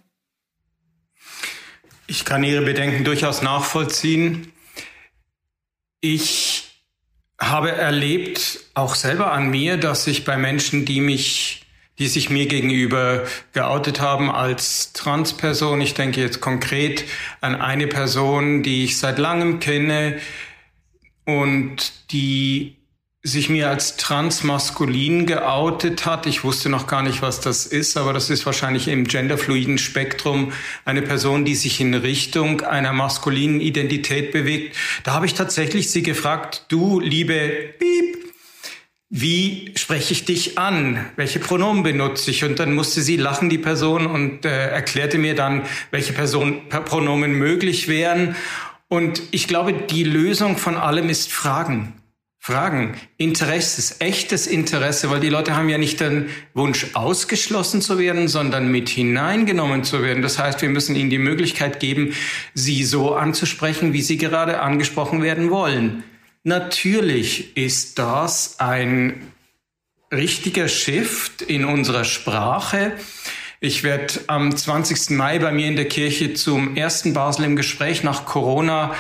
Ich 2.07 2.23
kann 2.23 2.43
Ihre 2.43 2.61
Bedenken 2.61 3.03
durchaus 3.03 3.41
nachvollziehen. 3.41 4.51
Ich 6.01 6.83
habe 7.39 7.71
erlebt, 7.71 8.59
auch 8.75 8.95
selber 8.95 9.31
an 9.31 9.49
mir, 9.49 9.77
dass 9.77 10.05
ich 10.05 10.23
bei 10.23 10.37
Menschen, 10.37 10.85
die 10.85 11.01
mich, 11.01 11.65
die 11.97 12.07
sich 12.07 12.29
mir 12.29 12.45
gegenüber 12.45 13.23
geoutet 13.53 14.01
haben 14.01 14.29
als 14.29 14.93
Transperson, 14.93 15.81
ich 15.81 15.95
denke 15.95 16.21
jetzt 16.21 16.41
konkret 16.41 17.05
an 17.41 17.55
eine 17.55 17.87
Person, 17.87 18.61
die 18.61 18.83
ich 18.83 18.97
seit 18.97 19.17
langem 19.17 19.59
kenne 19.59 20.19
und 21.25 22.11
die 22.11 22.77
sich 23.25 23.49
mir 23.49 23.69
als 23.69 23.97
transmaskulin 23.97 25.25
geoutet 25.25 26.05
hat. 26.05 26.27
Ich 26.27 26.43
wusste 26.43 26.69
noch 26.69 26.85
gar 26.85 27.01
nicht, 27.01 27.23
was 27.23 27.41
das 27.41 27.65
ist, 27.65 27.97
aber 27.97 28.13
das 28.13 28.29
ist 28.29 28.45
wahrscheinlich 28.45 28.87
im 28.87 29.05
genderfluiden 29.05 29.79
Spektrum 29.79 30.53
eine 30.85 31.01
Person, 31.01 31.43
die 31.43 31.55
sich 31.55 31.81
in 31.81 31.95
Richtung 31.95 32.61
einer 32.61 32.93
maskulinen 32.93 33.61
Identität 33.61 34.31
bewegt. 34.31 34.77
Da 35.03 35.13
habe 35.13 35.25
ich 35.25 35.33
tatsächlich 35.33 35.89
sie 35.89 36.03
gefragt, 36.03 36.65
du 36.67 36.99
liebe 36.99 37.73
Piep, 37.79 38.31
wie 39.09 39.73
spreche 39.75 40.13
ich 40.13 40.25
dich 40.25 40.59
an? 40.59 41.03
Welche 41.15 41.39
Pronomen 41.39 41.81
benutze 41.81 42.29
ich? 42.29 42.43
Und 42.43 42.59
dann 42.59 42.75
musste 42.75 43.01
sie 43.01 43.17
lachen, 43.17 43.49
die 43.49 43.57
Person, 43.57 44.05
und 44.05 44.45
äh, 44.45 44.69
erklärte 44.69 45.17
mir 45.17 45.33
dann, 45.33 45.63
welche 45.89 46.13
Person, 46.13 46.69
Pronomen 46.69 47.31
möglich 47.33 47.87
wären. 47.87 48.35
Und 48.87 49.23
ich 49.31 49.47
glaube, 49.47 49.73
die 49.73 50.03
Lösung 50.03 50.57
von 50.57 50.77
allem 50.77 51.09
ist 51.09 51.31
Fragen. 51.31 51.93
Fragen, 52.45 52.93
Interesse, 53.17 53.95
echtes 54.01 54.45
Interesse, 54.45 55.09
weil 55.09 55.19
die 55.19 55.29
Leute 55.29 55.55
haben 55.55 55.67
ja 55.67 55.79
nicht 55.79 55.99
den 55.99 56.29
Wunsch 56.53 56.85
ausgeschlossen 56.93 57.81
zu 57.81 57.97
werden, 57.97 58.27
sondern 58.27 58.69
mit 58.69 58.87
hineingenommen 58.87 59.83
zu 59.83 60.03
werden. 60.03 60.21
Das 60.21 60.37
heißt, 60.37 60.61
wir 60.61 60.69
müssen 60.69 60.95
ihnen 60.95 61.09
die 61.09 61.17
Möglichkeit 61.17 61.79
geben, 61.79 62.13
sie 62.53 62.83
so 62.83 63.15
anzusprechen, 63.15 63.93
wie 63.93 64.03
sie 64.03 64.17
gerade 64.17 64.59
angesprochen 64.59 65.23
werden 65.23 65.49
wollen. 65.49 66.03
Natürlich 66.43 67.57
ist 67.57 67.97
das 67.97 68.59
ein 68.59 69.23
richtiger 70.13 70.67
Shift 70.67 71.41
in 71.41 71.65
unserer 71.65 72.03
Sprache. 72.03 72.91
Ich 73.59 73.81
werde 73.81 74.19
am 74.27 74.55
20. 74.55 75.09
Mai 75.17 75.39
bei 75.39 75.51
mir 75.51 75.67
in 75.67 75.75
der 75.75 75.87
Kirche 75.87 76.35
zum 76.35 76.75
ersten 76.75 77.13
Basel 77.13 77.45
im 77.45 77.55
Gespräch 77.55 78.03
nach 78.03 78.25
Corona 78.25 78.93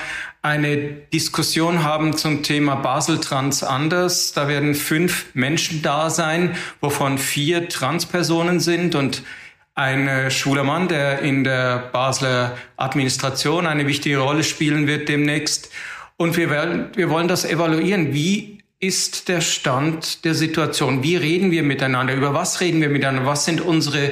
eine 0.45 0.77
Diskussion 1.11 1.83
haben 1.83 2.15
zum 2.15 2.43
Thema 2.43 2.75
Basel 2.75 3.19
Trans 3.19 3.63
anders. 3.63 4.31
Da 4.31 4.47
werden 4.47 4.75
fünf 4.75 5.25
Menschen 5.33 5.81
da 5.81 6.11
sein, 6.11 6.55
wovon 6.81 7.17
vier 7.17 7.67
Transpersonen 7.67 8.59
sind 8.59 8.93
und 8.93 9.23
ein 9.73 10.29
schwuler 10.29 10.63
Mann, 10.63 10.87
der 10.87 11.19
in 11.19 11.43
der 11.43 11.89
Basler 11.91 12.55
Administration 12.77 13.65
eine 13.65 13.87
wichtige 13.87 14.19
Rolle 14.19 14.43
spielen 14.43 14.85
wird 14.85 15.09
demnächst. 15.09 15.71
Und 16.15 16.37
wir, 16.37 16.51
werden, 16.51 16.89
wir 16.95 17.09
wollen 17.09 17.27
das 17.27 17.43
evaluieren. 17.43 18.13
Wie 18.13 18.59
ist 18.79 19.27
der 19.27 19.41
Stand 19.41 20.25
der 20.25 20.35
Situation? 20.35 21.01
Wie 21.01 21.15
reden 21.15 21.49
wir 21.49 21.63
miteinander? 21.63 22.13
Über 22.13 22.35
was 22.35 22.61
reden 22.61 22.81
wir 22.81 22.89
miteinander? 22.89 23.25
Was 23.25 23.45
sind 23.45 23.61
unsere 23.61 24.11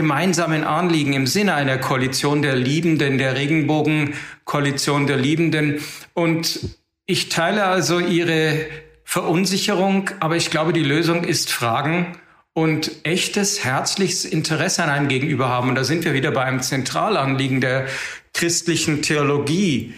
gemeinsamen 0.00 0.64
Anliegen 0.64 1.12
im 1.12 1.26
Sinne 1.26 1.52
einer 1.52 1.76
Koalition 1.76 2.40
der 2.40 2.56
Liebenden, 2.56 3.18
der 3.18 3.34
Regenbogen-Koalition 3.36 5.06
der 5.06 5.18
Liebenden? 5.18 5.82
Und 6.14 6.58
ich 7.04 7.28
teile 7.28 7.64
also 7.64 7.98
Ihre 7.98 8.64
Verunsicherung, 9.04 10.08
aber 10.18 10.36
ich 10.36 10.48
glaube, 10.50 10.72
die 10.72 10.82
Lösung 10.82 11.22
ist 11.24 11.52
Fragen 11.52 12.16
und 12.54 12.92
echtes, 13.02 13.62
herzliches 13.62 14.24
Interesse 14.24 14.82
an 14.82 14.88
einem 14.88 15.08
Gegenüber 15.08 15.50
haben. 15.50 15.68
Und 15.68 15.74
da 15.74 15.84
sind 15.84 16.06
wir 16.06 16.14
wieder 16.14 16.30
bei 16.30 16.44
einem 16.44 16.62
Zentralanliegen 16.62 17.60
der 17.60 17.86
christlichen 18.32 19.02
Theologie. 19.02 19.92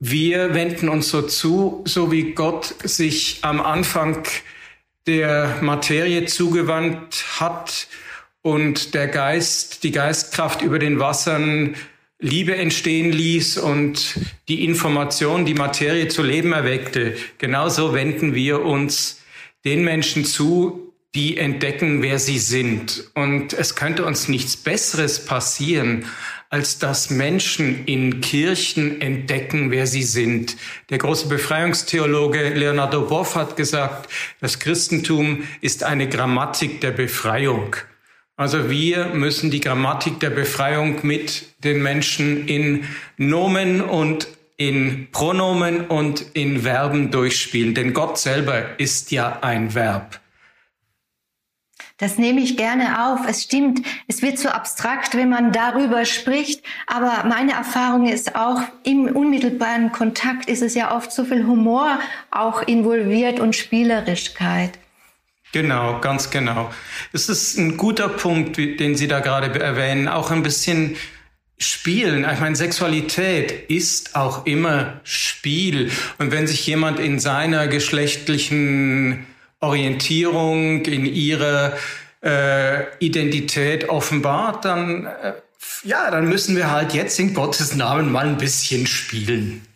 Wir 0.00 0.52
wenden 0.52 0.88
uns 0.88 1.10
so 1.10 1.22
zu, 1.22 1.84
so 1.86 2.10
wie 2.10 2.32
Gott 2.32 2.74
sich 2.82 3.38
am 3.42 3.60
Anfang 3.60 4.24
der 5.06 5.58
Materie 5.60 6.24
zugewandt 6.26 7.24
hat 7.38 7.86
und 8.42 8.94
der 8.94 9.08
Geist, 9.08 9.84
die 9.84 9.92
Geistkraft 9.92 10.62
über 10.62 10.78
den 10.78 10.98
Wassern 10.98 11.76
Liebe 12.18 12.54
entstehen 12.54 13.10
ließ 13.10 13.58
und 13.58 14.20
die 14.46 14.64
Information, 14.64 15.44
die 15.44 15.54
Materie 15.54 16.06
zu 16.06 16.22
Leben 16.22 16.52
erweckte. 16.52 17.16
Genauso 17.38 17.94
wenden 17.94 18.34
wir 18.34 18.64
uns 18.64 19.20
den 19.64 19.82
Menschen 19.82 20.24
zu, 20.24 20.92
die 21.16 21.36
entdecken, 21.36 22.00
wer 22.00 22.20
sie 22.20 22.38
sind. 22.38 23.10
Und 23.14 23.52
es 23.52 23.74
könnte 23.74 24.04
uns 24.04 24.28
nichts 24.28 24.56
Besseres 24.56 25.24
passieren, 25.24 26.06
als 26.48 26.78
dass 26.78 27.10
Menschen 27.10 27.84
in 27.86 28.20
Kirchen 28.20 29.00
entdecken, 29.00 29.70
wer 29.72 29.88
sie 29.88 30.04
sind. 30.04 30.56
Der 30.90 30.98
große 30.98 31.26
Befreiungstheologe 31.26 32.50
Leonardo 32.50 33.02
Boff 33.02 33.34
hat 33.34 33.56
gesagt, 33.56 34.10
das 34.40 34.58
Christentum 34.58 35.42
ist 35.60 35.82
eine 35.82 36.08
Grammatik 36.08 36.80
der 36.80 36.92
Befreiung. 36.92 37.74
Also 38.42 38.68
wir 38.68 39.06
müssen 39.14 39.52
die 39.52 39.60
Grammatik 39.60 40.18
der 40.18 40.30
Befreiung 40.30 40.96
mit 41.02 41.44
den 41.62 41.80
Menschen 41.80 42.48
in 42.48 42.82
Nomen 43.16 43.80
und 43.80 44.26
in 44.56 45.06
Pronomen 45.12 45.86
und 45.86 46.26
in 46.34 46.62
Verben 46.62 47.12
durchspielen, 47.12 47.72
denn 47.76 47.94
Gott 47.94 48.18
selber 48.18 48.80
ist 48.80 49.12
ja 49.12 49.38
ein 49.42 49.76
Verb. 49.76 50.18
Das 51.98 52.18
nehme 52.18 52.40
ich 52.40 52.56
gerne 52.56 53.12
auf. 53.12 53.20
Es 53.28 53.44
stimmt, 53.44 53.86
es 54.08 54.22
wird 54.22 54.40
so 54.40 54.48
abstrakt, 54.48 55.16
wenn 55.16 55.28
man 55.28 55.52
darüber 55.52 56.04
spricht. 56.04 56.64
Aber 56.88 57.22
meine 57.28 57.52
Erfahrung 57.52 58.08
ist 58.08 58.34
auch, 58.34 58.60
im 58.82 59.04
unmittelbaren 59.04 59.92
Kontakt 59.92 60.48
ist 60.48 60.62
es 60.62 60.74
ja 60.74 60.96
oft 60.96 61.12
so 61.12 61.24
viel 61.24 61.46
Humor 61.46 62.00
auch 62.32 62.62
involviert 62.62 63.38
und 63.38 63.54
Spielerischkeit. 63.54 64.80
Genau, 65.52 66.00
ganz 66.00 66.30
genau. 66.30 66.72
Es 67.12 67.28
ist 67.28 67.58
ein 67.58 67.76
guter 67.76 68.08
Punkt, 68.08 68.56
den 68.56 68.96
Sie 68.96 69.06
da 69.06 69.20
gerade 69.20 69.60
erwähnen. 69.60 70.08
Auch 70.08 70.30
ein 70.30 70.42
bisschen 70.42 70.96
Spielen. 71.58 72.26
Ich 72.30 72.40
meine, 72.40 72.56
Sexualität 72.56 73.70
ist 73.70 74.16
auch 74.16 74.46
immer 74.46 75.00
Spiel. 75.04 75.92
Und 76.18 76.32
wenn 76.32 76.46
sich 76.46 76.66
jemand 76.66 76.98
in 76.98 77.20
seiner 77.20 77.68
geschlechtlichen 77.68 79.26
Orientierung, 79.60 80.84
in 80.86 81.06
ihre 81.06 81.76
äh, 82.24 82.84
Identität 82.98 83.88
offenbart, 83.88 84.64
dann, 84.64 85.06
äh, 85.06 85.34
ja, 85.84 86.10
dann 86.10 86.28
müssen 86.28 86.56
wir 86.56 86.70
halt 86.70 86.94
jetzt 86.94 87.20
in 87.20 87.34
Gottes 87.34 87.76
Namen 87.76 88.10
mal 88.10 88.26
ein 88.26 88.38
bisschen 88.38 88.86
spielen. 88.86 89.66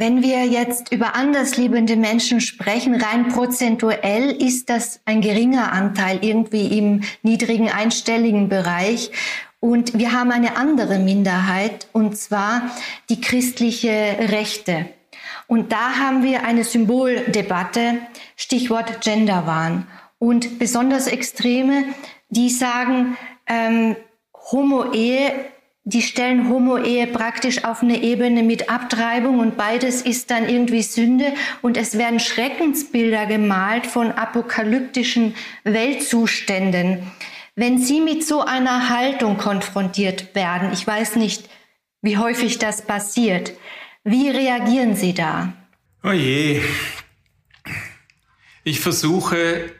Wenn 0.00 0.22
wir 0.22 0.44
jetzt 0.44 0.92
über 0.92 1.16
andersliebende 1.16 1.96
Menschen 1.96 2.40
sprechen, 2.40 2.94
rein 2.94 3.26
prozentuell 3.26 4.30
ist 4.30 4.70
das 4.70 5.00
ein 5.06 5.20
geringer 5.20 5.72
Anteil 5.72 6.20
irgendwie 6.22 6.78
im 6.78 7.02
niedrigen 7.24 7.68
einstelligen 7.68 8.48
Bereich. 8.48 9.10
Und 9.58 9.98
wir 9.98 10.12
haben 10.12 10.30
eine 10.30 10.56
andere 10.56 11.00
Minderheit, 11.00 11.88
und 11.92 12.16
zwar 12.16 12.70
die 13.08 13.20
christliche 13.20 13.90
Rechte. 13.90 14.88
Und 15.48 15.72
da 15.72 15.96
haben 15.98 16.22
wir 16.22 16.44
eine 16.44 16.62
Symboldebatte, 16.62 17.98
Stichwort 18.36 19.00
Genderwahn. 19.00 19.88
Und 20.20 20.60
besonders 20.60 21.08
Extreme, 21.08 21.86
die 22.28 22.50
sagen, 22.50 23.16
ähm, 23.48 23.96
Homo-Ehe, 24.52 25.32
die 25.88 26.02
stellen 26.02 26.50
Homo-Ehe 26.50 27.06
praktisch 27.06 27.64
auf 27.64 27.82
eine 27.82 28.02
Ebene 28.02 28.42
mit 28.42 28.68
Abtreibung 28.68 29.38
und 29.38 29.56
beides 29.56 30.02
ist 30.02 30.30
dann 30.30 30.46
irgendwie 30.46 30.82
Sünde 30.82 31.32
und 31.62 31.78
es 31.78 31.96
werden 31.96 32.20
Schreckensbilder 32.20 33.24
gemalt 33.24 33.86
von 33.86 34.12
apokalyptischen 34.12 35.34
Weltzuständen. 35.64 37.10
Wenn 37.56 37.78
Sie 37.78 38.02
mit 38.02 38.26
so 38.26 38.42
einer 38.42 38.90
Haltung 38.90 39.38
konfrontiert 39.38 40.34
werden, 40.34 40.74
ich 40.74 40.86
weiß 40.86 41.16
nicht, 41.16 41.48
wie 42.02 42.18
häufig 42.18 42.58
das 42.58 42.82
passiert, 42.82 43.54
wie 44.04 44.28
reagieren 44.28 44.94
Sie 44.94 45.14
da? 45.14 45.54
Oh 46.04 46.12
je. 46.12 46.60
Ich 48.62 48.80
versuche, 48.80 49.72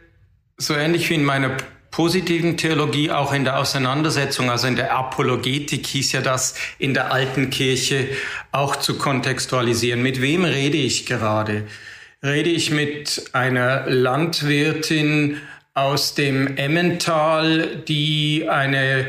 so 0.56 0.74
ähnlich 0.74 1.10
wie 1.10 1.14
in 1.16 1.24
meiner 1.24 1.54
positiven 1.98 2.56
Theologie, 2.56 3.10
auch 3.10 3.32
in 3.32 3.42
der 3.42 3.58
Auseinandersetzung, 3.58 4.50
also 4.50 4.68
in 4.68 4.76
der 4.76 4.94
Apologetik 4.94 5.84
hieß 5.84 6.12
ja 6.12 6.20
das 6.20 6.54
in 6.78 6.94
der 6.94 7.10
alten 7.10 7.50
Kirche, 7.50 8.06
auch 8.52 8.76
zu 8.76 8.98
kontextualisieren. 8.98 10.00
Mit 10.00 10.22
wem 10.22 10.44
rede 10.44 10.76
ich 10.76 11.06
gerade? 11.06 11.66
Rede 12.22 12.50
ich 12.50 12.70
mit 12.70 13.30
einer 13.32 13.90
Landwirtin 13.90 15.40
aus 15.74 16.14
dem 16.14 16.56
Emmental, 16.56 17.82
die 17.88 18.46
eine 18.48 19.08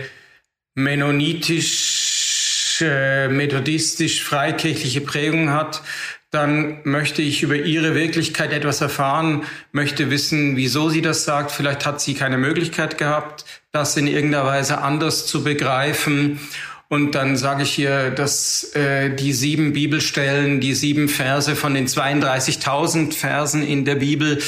mennonitisch 0.74 2.82
äh, 2.82 3.28
methodistisch-freikirchliche 3.28 5.02
Prägung 5.02 5.52
hat, 5.52 5.84
dann 6.32 6.80
möchte 6.84 7.22
ich 7.22 7.42
über 7.42 7.56
ihre 7.56 7.96
Wirklichkeit 7.96 8.54
etwas 8.54 8.82
erfahren, 8.82 9.44
möchte 9.72 10.12
wissen, 10.12 10.56
wieso 10.56 10.90
sie 10.90 11.02
das 11.02 11.24
sagt. 11.24 11.52
Vielleicht 11.52 11.86
hat 11.86 12.02
sie 12.02 12.14
keine 12.14 12.38
Möglichkeit 12.38 12.98
gehabt, 13.00 13.46
das 13.72 13.98
in 13.98 14.06
irgendeiner 14.06 14.46
Weise 14.46 14.80
anders 14.80 15.26
zu 15.26 15.44
begreifen. 15.44 16.40
Und 16.88 17.14
dann 17.14 17.38
sage 17.38 17.64
ich 17.64 17.78
ihr, 17.78 18.10
dass 18.10 18.76
äh, 18.76 19.12
die 19.12 19.34
sieben 19.34 19.74
Bibelstellen, 19.74 20.60
die 20.60 20.74
sieben 20.74 21.08
Verse 21.08 21.56
von 21.56 21.74
den 21.74 21.88
32.000 21.88 23.14
Versen 23.14 23.64
in 23.66 23.86
der 23.86 23.96
Bibel, 23.96 24.40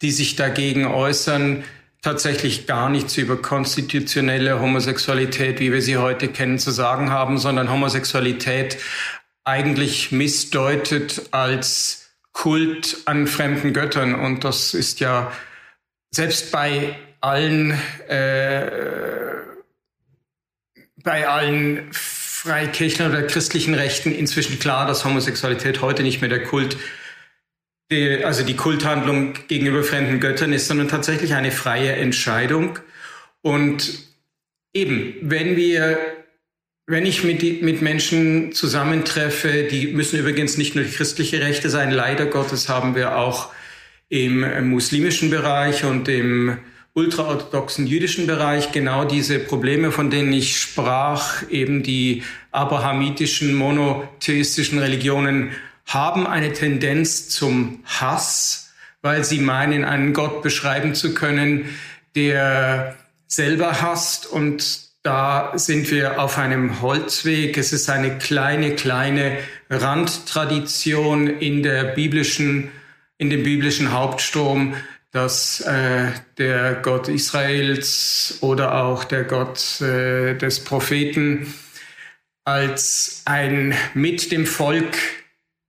die 0.00 0.10
sich 0.10 0.36
dagegen 0.36 0.86
äußern, 0.86 1.62
tatsächlich 2.02 2.66
gar 2.66 2.88
nichts 2.88 3.18
über 3.18 3.36
konstitutionelle 3.36 4.60
Homosexualität, 4.60 5.60
wie 5.60 5.72
wir 5.72 5.82
sie 5.82 5.98
heute 5.98 6.28
kennen, 6.28 6.58
zu 6.58 6.70
sagen 6.70 7.10
haben, 7.10 7.36
sondern 7.36 7.70
Homosexualität 7.70 8.78
eigentlich 9.44 10.12
missdeutet 10.12 11.28
als 11.30 12.10
Kult 12.32 12.98
an 13.06 13.26
fremden 13.26 13.72
Göttern. 13.72 14.14
Und 14.14 14.44
das 14.44 14.74
ist 14.74 15.00
ja 15.00 15.32
selbst 16.10 16.52
bei 16.52 16.96
allen, 17.20 17.72
äh, 18.08 18.70
bei 21.02 21.28
allen 21.28 21.88
freikirchlichen 21.92 23.10
oder 23.10 23.22
christlichen 23.22 23.74
Rechten 23.74 24.12
inzwischen 24.12 24.58
klar, 24.58 24.86
dass 24.86 25.04
Homosexualität 25.04 25.80
heute 25.82 26.02
nicht 26.02 26.20
mehr 26.20 26.30
der 26.30 26.44
Kult 26.44 26.76
die, 27.90 28.24
also 28.24 28.44
die 28.44 28.56
Kulthandlung 28.56 29.34
gegenüber 29.48 29.82
fremden 29.82 30.20
Göttern 30.20 30.52
ist, 30.52 30.68
sondern 30.68 30.88
tatsächlich 30.88 31.34
eine 31.34 31.50
freie 31.50 31.92
Entscheidung. 31.92 32.78
Und 33.42 34.06
eben, 34.72 35.16
wenn 35.22 35.56
wir, 35.56 35.98
wenn 36.90 37.06
ich 37.06 37.22
mit, 37.22 37.62
mit 37.62 37.82
Menschen 37.82 38.52
zusammentreffe, 38.52 39.62
die 39.62 39.88
müssen 39.88 40.18
übrigens 40.18 40.58
nicht 40.58 40.74
nur 40.74 40.84
christliche 40.84 41.40
Rechte 41.40 41.70
sein, 41.70 41.92
leider 41.92 42.26
Gottes 42.26 42.68
haben 42.68 42.96
wir 42.96 43.16
auch 43.16 43.50
im 44.08 44.68
muslimischen 44.68 45.30
Bereich 45.30 45.84
und 45.84 46.08
im 46.08 46.58
ultraorthodoxen 46.94 47.86
jüdischen 47.86 48.26
Bereich 48.26 48.72
genau 48.72 49.04
diese 49.04 49.38
Probleme, 49.38 49.92
von 49.92 50.10
denen 50.10 50.32
ich 50.32 50.60
sprach, 50.60 51.48
eben 51.48 51.84
die 51.84 52.24
abrahamitischen, 52.50 53.54
monotheistischen 53.54 54.80
Religionen 54.80 55.52
haben 55.86 56.26
eine 56.26 56.52
Tendenz 56.52 57.28
zum 57.28 57.84
Hass, 57.84 58.72
weil 59.00 59.22
sie 59.22 59.38
meinen, 59.38 59.84
einen 59.84 60.12
Gott 60.12 60.42
beschreiben 60.42 60.96
zu 60.96 61.14
können, 61.14 61.66
der 62.16 62.96
selber 63.28 63.80
hasst. 63.80 64.26
Und 64.26 64.89
da 65.02 65.52
sind 65.56 65.90
wir 65.90 66.20
auf 66.20 66.36
einem 66.38 66.82
Holzweg. 66.82 67.56
Es 67.56 67.72
ist 67.72 67.88
eine 67.88 68.18
kleine, 68.18 68.74
kleine 68.74 69.38
Randtradition 69.70 71.26
in 71.26 71.62
der 71.62 71.84
biblischen, 71.84 72.70
in 73.16 73.30
dem 73.30 73.42
biblischen 73.42 73.92
Hauptstrom, 73.92 74.74
dass 75.10 75.60
äh, 75.62 76.08
der 76.38 76.74
Gott 76.74 77.08
Israels 77.08 78.38
oder 78.42 78.84
auch 78.84 79.04
der 79.04 79.24
Gott 79.24 79.80
äh, 79.80 80.34
des 80.34 80.62
Propheten 80.62 81.52
als 82.44 83.22
ein 83.24 83.74
mit 83.94 84.30
dem 84.30 84.46
Volk 84.46 84.96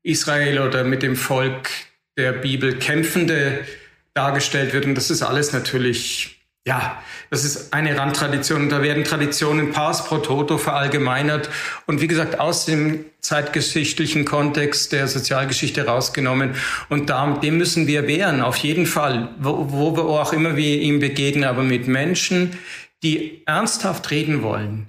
Israel 0.03 0.59
oder 0.59 0.83
mit 0.83 1.03
dem 1.03 1.15
Volk 1.15 1.69
der 2.17 2.33
Bibel 2.33 2.77
Kämpfende 2.77 3.65
dargestellt 4.13 4.73
wird. 4.73 4.85
Und 4.85 4.95
das 4.95 5.09
ist 5.09 5.21
alles 5.21 5.53
natürlich 5.53 6.40
ja, 6.65 7.01
das 7.31 7.43
ist 7.43 7.73
eine 7.73 7.97
Randtradition. 7.97 8.69
Da 8.69 8.83
werden 8.83 9.03
Traditionen 9.03 9.71
pars 9.71 10.05
pro 10.05 10.19
toto 10.19 10.59
verallgemeinert 10.59 11.49
und 11.87 12.01
wie 12.01 12.07
gesagt 12.07 12.39
aus 12.39 12.65
dem 12.65 13.05
zeitgeschichtlichen 13.19 14.25
Kontext 14.25 14.91
der 14.91 15.07
Sozialgeschichte 15.07 15.85
rausgenommen. 15.85 16.55
Und 16.89 17.11
dem 17.41 17.57
müssen 17.57 17.87
wir 17.87 18.07
wehren, 18.07 18.41
auf 18.41 18.57
jeden 18.57 18.85
Fall, 18.85 19.29
wo, 19.39 19.65
wo 19.71 20.17
auch 20.17 20.33
immer 20.33 20.55
wir 20.55 20.79
ihm 20.81 20.99
begegnen. 20.99 21.45
Aber 21.45 21.63
mit 21.63 21.87
Menschen, 21.87 22.57
die 23.01 23.41
ernsthaft 23.47 24.11
reden 24.11 24.43
wollen, 24.43 24.85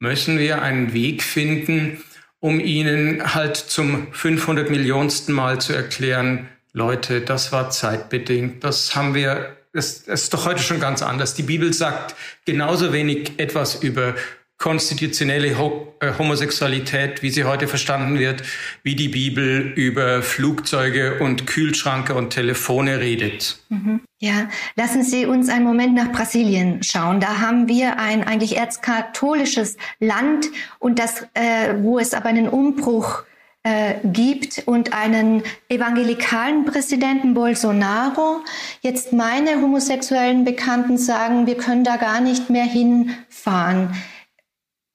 müssen 0.00 0.40
wir 0.40 0.62
einen 0.62 0.92
Weg 0.92 1.22
finden, 1.22 2.02
um 2.40 2.58
ihnen 2.58 3.34
halt 3.34 3.56
zum 3.56 4.12
500 4.12 4.70
Millionsten 4.70 5.32
Mal 5.32 5.60
zu 5.60 5.72
erklären, 5.72 6.48
Leute, 6.72 7.20
das 7.20 7.52
war 7.52 7.70
zeitbedingt, 7.70 8.64
das 8.64 8.96
haben 8.96 9.14
wir 9.14 9.56
das, 9.72 10.04
das 10.04 10.24
ist 10.24 10.34
doch 10.34 10.46
heute 10.46 10.62
schon 10.62 10.80
ganz 10.80 11.02
anders. 11.02 11.34
Die 11.34 11.42
Bibel 11.42 11.72
sagt 11.72 12.14
genauso 12.44 12.92
wenig 12.92 13.38
etwas 13.38 13.82
über 13.82 14.14
konstitutionelle 14.62 15.48
äh, 15.48 16.12
Homosexualität, 16.18 17.20
wie 17.22 17.30
sie 17.30 17.42
heute 17.42 17.66
verstanden 17.66 18.20
wird, 18.20 18.44
wie 18.84 18.94
die 18.94 19.08
Bibel 19.08 19.72
über 19.74 20.22
Flugzeuge 20.22 21.18
und 21.18 21.48
Kühlschranke 21.48 22.14
und 22.14 22.30
Telefone 22.30 23.00
redet. 23.00 23.58
Mhm. 23.70 24.02
Ja, 24.20 24.48
lassen 24.76 25.02
Sie 25.02 25.26
uns 25.26 25.48
einen 25.48 25.64
Moment 25.64 25.96
nach 25.96 26.12
Brasilien 26.12 26.80
schauen. 26.84 27.18
Da 27.18 27.40
haben 27.40 27.66
wir 27.66 27.98
ein 27.98 28.22
eigentlich 28.22 28.56
erzkatholisches 28.56 29.76
Land 29.98 30.46
und 30.78 31.00
das, 31.00 31.22
äh, 31.34 31.74
wo 31.78 31.98
es 31.98 32.14
aber 32.14 32.28
einen 32.28 32.48
Umbruch 32.48 33.24
äh, 33.64 33.94
gibt 34.04 34.64
und 34.66 34.92
einen 34.92 35.42
evangelikalen 35.68 36.64
Präsidenten 36.64 37.34
Bolsonaro. 37.34 38.40
Jetzt 38.80 39.12
meine 39.12 39.62
homosexuellen 39.62 40.44
Bekannten 40.44 40.98
sagen, 40.98 41.46
wir 41.46 41.56
können 41.56 41.84
da 41.84 41.96
gar 41.96 42.20
nicht 42.20 42.50
mehr 42.50 42.64
hinfahren. 42.64 43.94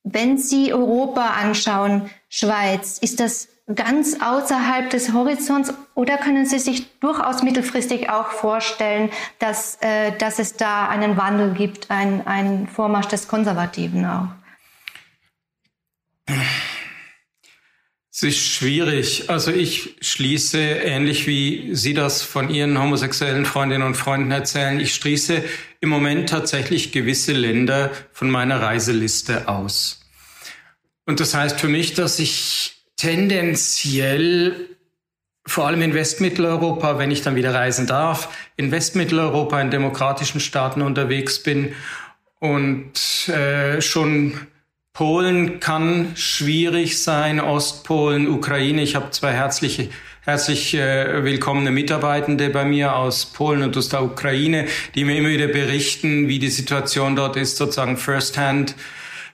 Wenn 0.04 0.38
Sie 0.38 0.74
Europa 0.74 1.32
anschauen, 1.42 2.10
Schweiz, 2.30 2.98
ist 2.98 3.20
das 3.20 3.50
ganz 3.74 4.22
außerhalb 4.22 4.90
des 4.90 5.14
Horizonts 5.14 5.74
oder 5.94 6.18
können 6.18 6.46
Sie 6.46 6.60
sich 6.60 7.00
durchaus 7.00 7.44
mittelfristig 7.44 8.10
auch 8.10 8.32
vorstellen, 8.32 9.10
dass, 9.40 9.78
äh, 9.82 10.12
dass 10.18 10.40
es 10.40 10.56
da 10.56 10.88
einen 10.88 11.18
Wandel 11.18 11.54
gibt, 11.54 11.92
einen 11.92 12.68
Vormarsch 12.68 13.08
des 13.08 13.28
Konservativen 13.28 14.06
auch? 14.06 14.28
Es 18.20 18.24
ist 18.24 18.40
schwierig. 18.40 19.30
Also 19.30 19.52
ich 19.52 19.96
schließe, 20.02 20.58
ähnlich 20.58 21.28
wie 21.28 21.76
Sie 21.76 21.94
das 21.94 22.24
von 22.24 22.50
Ihren 22.50 22.82
homosexuellen 22.82 23.46
Freundinnen 23.46 23.86
und 23.86 23.94
Freunden 23.94 24.32
erzählen, 24.32 24.80
ich 24.80 24.96
schließe 24.96 25.44
im 25.82 25.90
Moment 25.90 26.28
tatsächlich 26.28 26.92
gewisse 26.92 27.34
Länder 27.34 27.92
von 28.12 28.32
meiner 28.32 28.60
Reiseliste 28.60 29.48
aus. 29.48 30.02
Und 31.06 31.20
das 31.20 31.36
heißt 31.36 31.60
für 31.60 31.68
mich, 31.68 31.94
dass 31.94 32.18
ich 32.18 32.82
tendenziell 32.96 34.68
vor 35.46 35.68
allem 35.68 35.84
in 35.84 35.94
Westmitteleuropa, 35.94 36.98
wenn 36.98 37.12
ich 37.12 37.22
dann 37.22 37.36
wieder 37.36 37.54
reisen 37.54 37.86
darf, 37.86 38.36
in 38.56 38.72
Westmitteleuropa, 38.72 39.62
in 39.62 39.70
demokratischen 39.70 40.40
Staaten 40.40 40.82
unterwegs 40.82 41.44
bin 41.44 41.76
und 42.40 43.30
äh, 43.30 43.80
schon 43.80 44.40
Polen 44.98 45.60
kann 45.60 46.14
schwierig 46.16 47.04
sein, 47.04 47.40
Ostpolen, 47.40 48.28
Ukraine. 48.28 48.82
Ich 48.82 48.96
habe 48.96 49.12
zwei 49.12 49.32
herzliche, 49.32 49.90
herzlich 50.22 50.74
äh, 50.74 51.24
willkommene 51.24 51.70
Mitarbeitende 51.70 52.50
bei 52.50 52.66
mir 52.66 52.96
aus 52.96 53.28
Polen 53.28 53.62
und 53.62 53.78
aus 53.78 53.90
der 53.90 54.02
Ukraine, 54.02 54.66
die 54.96 55.04
mir 55.04 55.16
immer 55.16 55.30
wieder 55.30 55.50
berichten, 55.50 56.28
wie 56.28 56.40
die 56.40 56.50
Situation 56.50 57.16
dort 57.16 57.36
ist, 57.36 57.58
sozusagen 57.58 57.98
firsthand. 57.98 58.74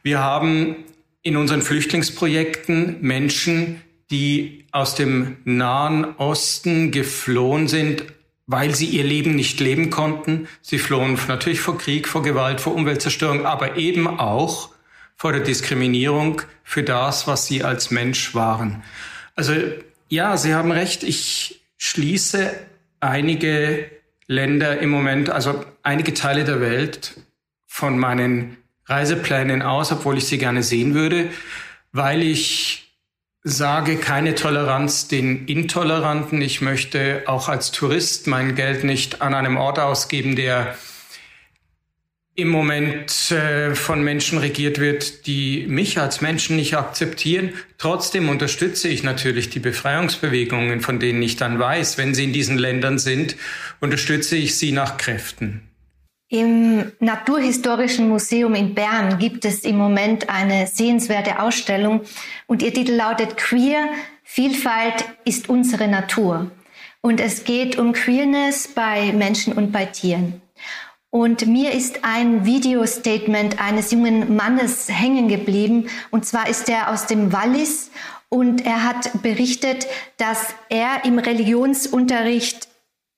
Wir 0.01 0.19
haben 0.19 0.75
in 1.21 1.37
unseren 1.37 1.61
Flüchtlingsprojekten 1.61 2.97
Menschen, 2.99 3.79
die 4.11 4.65
aus 4.73 4.95
dem 4.95 5.37
Nahen 5.45 6.17
Osten 6.17 6.91
geflohen 6.91 7.69
sind, 7.69 8.03
weil 8.47 8.75
sie 8.75 8.87
ihr 8.87 9.05
Leben 9.05 9.33
nicht 9.37 9.61
leben 9.61 9.91
konnten. 9.91 10.49
Sie 10.61 10.77
flohen 10.77 11.17
natürlich 11.29 11.61
vor 11.61 11.77
Krieg, 11.77 12.09
vor 12.09 12.21
Gewalt, 12.21 12.59
vor 12.59 12.75
Umweltzerstörung, 12.75 13.45
aber 13.45 13.77
eben 13.77 14.19
auch 14.19 14.72
vor 15.15 15.31
der 15.31 15.41
Diskriminierung 15.41 16.41
für 16.63 16.83
das, 16.83 17.27
was 17.27 17.47
sie 17.47 17.63
als 17.63 17.91
Mensch 17.91 18.33
waren. 18.35 18.83
Also 19.35 19.53
ja, 20.09 20.37
Sie 20.37 20.53
haben 20.53 20.71
recht, 20.71 21.03
ich 21.03 21.61
schließe 21.77 22.53
einige 22.99 23.89
Länder 24.27 24.79
im 24.79 24.89
Moment, 24.89 25.29
also 25.29 25.65
einige 25.81 26.13
Teile 26.13 26.43
der 26.43 26.61
Welt 26.61 27.19
von 27.65 27.97
meinen 27.97 28.57
Reiseplänen 28.85 29.61
aus, 29.61 29.91
obwohl 29.91 30.17
ich 30.17 30.25
sie 30.25 30.37
gerne 30.37 30.63
sehen 30.63 30.93
würde, 30.93 31.29
weil 31.91 32.21
ich 32.21 32.83
sage 33.43 33.97
keine 33.97 34.35
Toleranz 34.35 35.07
den 35.07 35.47
Intoleranten. 35.47 36.41
Ich 36.41 36.61
möchte 36.61 37.23
auch 37.25 37.49
als 37.49 37.71
Tourist 37.71 38.27
mein 38.27 38.55
Geld 38.55 38.83
nicht 38.83 39.21
an 39.21 39.33
einem 39.33 39.57
Ort 39.57 39.79
ausgeben, 39.79 40.35
der 40.35 40.77
im 42.35 42.49
Moment 42.49 43.31
äh, 43.31 43.75
von 43.75 44.03
Menschen 44.03 44.39
regiert 44.39 44.79
wird, 44.79 45.27
die 45.27 45.67
mich 45.67 45.99
als 45.99 46.21
Menschen 46.21 46.55
nicht 46.55 46.75
akzeptieren. 46.75 47.53
Trotzdem 47.77 48.27
unterstütze 48.29 48.87
ich 48.87 49.03
natürlich 49.03 49.49
die 49.49 49.59
Befreiungsbewegungen, 49.59 50.81
von 50.81 50.99
denen 50.99 51.21
ich 51.21 51.35
dann 51.35 51.59
weiß, 51.59 51.97
wenn 51.99 52.15
sie 52.15 52.23
in 52.23 52.33
diesen 52.33 52.57
Ländern 52.57 52.97
sind, 52.97 53.35
unterstütze 53.81 54.35
ich 54.35 54.57
sie 54.57 54.71
nach 54.71 54.97
Kräften. 54.97 55.61
Im 56.29 56.91
Naturhistorischen 56.99 58.09
Museum 58.09 58.55
in 58.55 58.73
Bern 58.73 59.19
gibt 59.19 59.45
es 59.45 59.59
im 59.59 59.77
Moment 59.77 60.29
eine 60.29 60.65
sehenswerte 60.65 61.39
Ausstellung 61.39 62.01
und 62.47 62.63
ihr 62.63 62.73
Titel 62.73 62.93
lautet 62.93 63.37
Queer, 63.37 63.89
Vielfalt 64.23 65.05
ist 65.25 65.49
unsere 65.49 65.87
Natur. 65.87 66.49
Und 67.01 67.19
es 67.19 67.43
geht 67.43 67.77
um 67.77 67.93
Queerness 67.93 68.69
bei 68.69 69.11
Menschen 69.11 69.53
und 69.53 69.71
bei 69.71 69.85
Tieren. 69.85 70.41
Und 71.13 71.45
mir 71.45 71.73
ist 71.73 71.99
ein 72.01 72.43
Video-Statement 72.43 73.61
eines 73.61 73.91
jungen 73.91 74.35
Mannes 74.35 74.87
hängen 74.89 75.27
geblieben. 75.27 75.85
Und 76.09 76.25
zwar 76.25 76.49
ist 76.49 76.67
er 76.69 76.89
aus 76.89 77.05
dem 77.05 77.31
Wallis 77.31 77.91
und 78.29 78.65
er 78.65 78.83
hat 78.83 79.21
berichtet, 79.21 79.85
dass 80.17 80.55
er 80.69 81.05
im 81.05 81.19
Religionsunterricht 81.19 82.67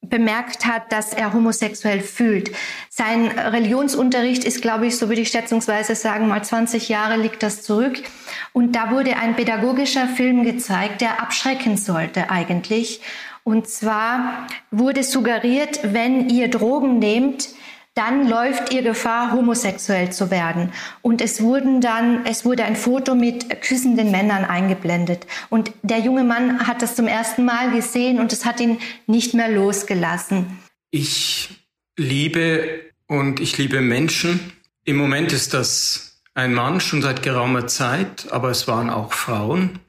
bemerkt 0.01 0.65
hat, 0.65 0.91
dass 0.91 1.13
er 1.13 1.31
homosexuell 1.31 2.01
fühlt. 2.01 2.51
Sein 2.89 3.27
Religionsunterricht 3.27 4.43
ist, 4.43 4.61
glaube 4.61 4.87
ich, 4.87 4.97
so 4.97 5.07
würde 5.07 5.21
ich 5.21 5.29
schätzungsweise 5.29 5.95
sagen, 5.95 6.27
mal 6.27 6.43
20 6.43 6.89
Jahre 6.89 7.15
liegt 7.15 7.43
das 7.43 7.61
zurück. 7.61 8.03
Und 8.51 8.75
da 8.75 8.91
wurde 8.91 9.15
ein 9.15 9.37
pädagogischer 9.37 10.09
Film 10.09 10.43
gezeigt, 10.43 10.99
der 10.99 11.21
abschrecken 11.21 11.77
sollte 11.77 12.29
eigentlich. 12.29 12.99
Und 13.45 13.69
zwar 13.69 14.47
wurde 14.69 15.01
suggeriert, 15.01 15.79
wenn 15.93 16.29
ihr 16.29 16.49
Drogen 16.49 16.99
nehmt, 16.99 17.55
dann 17.95 18.27
läuft 18.29 18.73
ihr 18.73 18.83
Gefahr, 18.83 19.31
homosexuell 19.31 20.11
zu 20.11 20.29
werden. 20.29 20.73
Und 21.01 21.21
es 21.21 21.41
wurden 21.41 21.79
dann, 21.79 22.25
es 22.25 22.43
wurde 22.43 22.65
ein 22.65 22.75
Foto 22.75 23.15
mit 23.15 23.61
küssenden 23.61 24.11
Männern 24.11 24.43
eingeblendet. 24.43 25.25
Und 25.49 25.71
der 25.81 25.99
junge 25.99 26.25
Mann 26.25 26.67
hat 26.67 26.81
das 26.81 26.95
zum 26.95 27.07
ersten 27.07 27.45
Mal 27.45 27.71
gesehen 27.71 28.19
und 28.19 28.33
es 28.33 28.45
hat 28.45 28.59
ihn 28.59 28.79
nicht 29.07 29.33
mehr 29.33 29.49
losgelassen. 29.49 30.59
Ich 30.91 31.49
liebe 31.97 32.81
und 33.07 33.39
ich 33.39 33.57
liebe 33.57 33.79
Menschen. 33.79 34.51
Im 34.83 34.97
Moment 34.97 35.31
ist 35.31 35.53
das 35.53 36.21
ein 36.33 36.53
Mann 36.53 36.81
schon 36.81 37.01
seit 37.01 37.23
geraumer 37.23 37.65
Zeit, 37.65 38.29
aber 38.29 38.49
es 38.49 38.67
waren 38.67 38.89
auch 38.89 39.13
Frauen. 39.13 39.79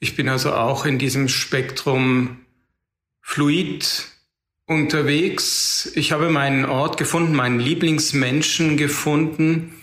Ich 0.00 0.16
bin 0.16 0.28
also 0.28 0.52
auch 0.52 0.86
in 0.86 0.98
diesem 0.98 1.28
Spektrum 1.28 2.40
fluid 3.20 4.08
unterwegs. 4.66 5.90
Ich 5.94 6.12
habe 6.12 6.30
meinen 6.30 6.64
Ort 6.64 6.96
gefunden, 6.96 7.34
meinen 7.34 7.60
Lieblingsmenschen 7.60 8.76
gefunden 8.76 9.74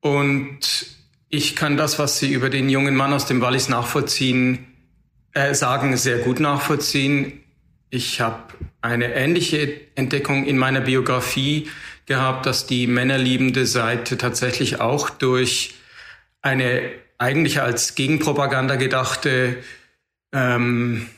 und 0.00 0.86
ich 1.28 1.56
kann 1.56 1.76
das, 1.76 1.98
was 1.98 2.18
Sie 2.18 2.32
über 2.32 2.48
den 2.48 2.70
jungen 2.70 2.96
Mann 2.96 3.12
aus 3.12 3.26
dem 3.26 3.40
Wallis 3.40 3.68
nachvollziehen, 3.68 4.66
äh, 5.34 5.54
sagen, 5.54 5.96
sehr 5.96 6.18
gut 6.18 6.40
nachvollziehen. 6.40 7.44
Ich 7.90 8.20
habe 8.20 8.54
eine 8.80 9.14
ähnliche 9.14 9.80
Entdeckung 9.94 10.46
in 10.46 10.56
meiner 10.56 10.80
Biografie 10.80 11.68
gehabt, 12.06 12.46
dass 12.46 12.66
die 12.66 12.86
männerliebende 12.86 13.66
Seite 13.66 14.16
tatsächlich 14.16 14.80
auch 14.80 15.10
durch 15.10 15.74
eine 16.40 16.90
eigentlich 17.18 17.60
als 17.60 17.94
Gegenpropaganda 17.94 18.76
gedachte 18.76 19.58
ähm, 20.32 21.08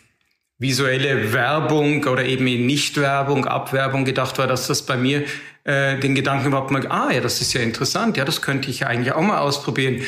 visuelle 0.61 1.33
Werbung 1.33 2.05
oder 2.05 2.25
eben 2.25 2.44
Nicht-Werbung, 2.44 3.46
Abwerbung 3.46 4.05
gedacht 4.05 4.38
war, 4.38 4.46
dass 4.46 4.66
das 4.66 4.85
bei 4.85 4.96
mir 4.96 5.25
äh, 5.64 5.99
den 5.99 6.14
Gedanken 6.14 6.49
überhaupt 6.49 6.70
mal, 6.70 6.87
ah 6.88 7.11
ja, 7.11 7.20
das 7.20 7.40
ist 7.40 7.55
ja 7.55 7.62
interessant, 7.62 8.16
ja, 8.18 8.25
das 8.25 8.42
könnte 8.42 8.70
ich 8.70 8.81
ja 8.81 8.87
eigentlich 8.87 9.12
auch 9.12 9.23
mal 9.23 9.38
ausprobieren, 9.38 10.03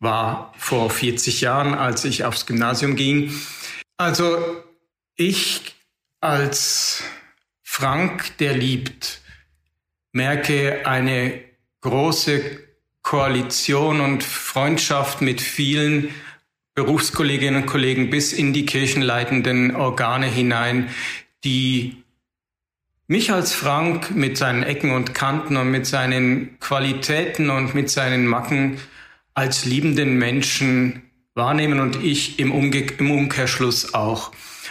war 0.00 0.52
vor 0.56 0.90
40 0.90 1.42
Jahren, 1.42 1.74
als 1.74 2.04
ich 2.04 2.24
aufs 2.24 2.46
Gymnasium 2.46 2.96
ging. 2.96 3.32
Also 3.98 4.38
ich 5.14 5.74
als 6.20 7.02
Frank, 7.62 8.38
der 8.38 8.54
liebt, 8.54 9.20
merke 10.12 10.86
eine 10.86 11.40
große 11.82 12.60
Koalition 13.02 14.00
und 14.00 14.24
Freundschaft 14.24 15.20
mit 15.20 15.40
vielen 15.40 16.14
Berufskolleginnen 16.78 17.62
und 17.62 17.66
Kollegen 17.66 18.08
bis 18.08 18.32
in 18.32 18.52
die 18.52 18.64
kirchenleitenden 18.64 19.74
Organe 19.74 20.26
hinein, 20.26 20.90
die 21.42 22.04
mich 23.08 23.32
als 23.32 23.52
Frank 23.52 24.14
mit 24.14 24.38
seinen 24.38 24.62
Ecken 24.62 24.92
und 24.92 25.12
Kanten 25.12 25.56
und 25.56 25.72
mit 25.72 25.86
seinen 25.86 26.56
Qualitäten 26.60 27.50
und 27.50 27.74
mit 27.74 27.90
seinen 27.90 28.28
Macken 28.28 28.78
als 29.34 29.64
liebenden 29.64 30.18
Menschen 30.18 31.02
wahrnehmen 31.34 31.80
und 31.80 32.04
ich 32.04 32.38
im, 32.38 32.52
Umge 32.52 32.86
im 32.98 33.10
Umkehrschluss 33.10 33.92
auch. 33.92 34.30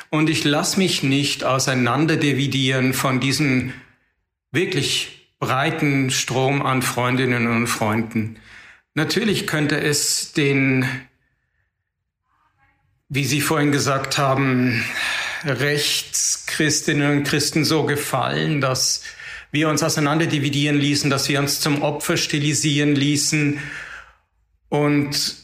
Und 0.09 0.29
ich 0.29 0.45
lasse 0.45 0.79
mich 0.79 1.03
nicht 1.03 1.43
auseinanderdividieren 1.43 2.93
von 2.93 3.19
diesem 3.19 3.73
wirklich 4.53 5.33
breiten 5.39 6.09
Strom 6.09 6.61
an 6.61 6.81
Freundinnen 6.81 7.47
und 7.47 7.67
Freunden. 7.67 8.37
Natürlich 8.93 9.45
könnte 9.45 9.77
es 9.77 10.31
den, 10.31 10.85
wie 13.09 13.25
Sie 13.25 13.41
vorhin 13.41 13.71
gesagt 13.71 14.17
haben, 14.17 14.83
Rechtschristinnen 15.43 17.19
und 17.19 17.23
Christen 17.23 17.63
so 17.63 17.83
gefallen, 17.83 18.61
dass 18.61 19.03
wir 19.51 19.69
uns 19.69 19.81
auseinanderdividieren 19.83 20.77
ließen, 20.77 21.09
dass 21.09 21.29
wir 21.29 21.39
uns 21.39 21.61
zum 21.61 21.81
Opfer 21.81 22.17
stilisieren 22.17 22.95
ließen. 22.95 23.59
Und 24.69 25.35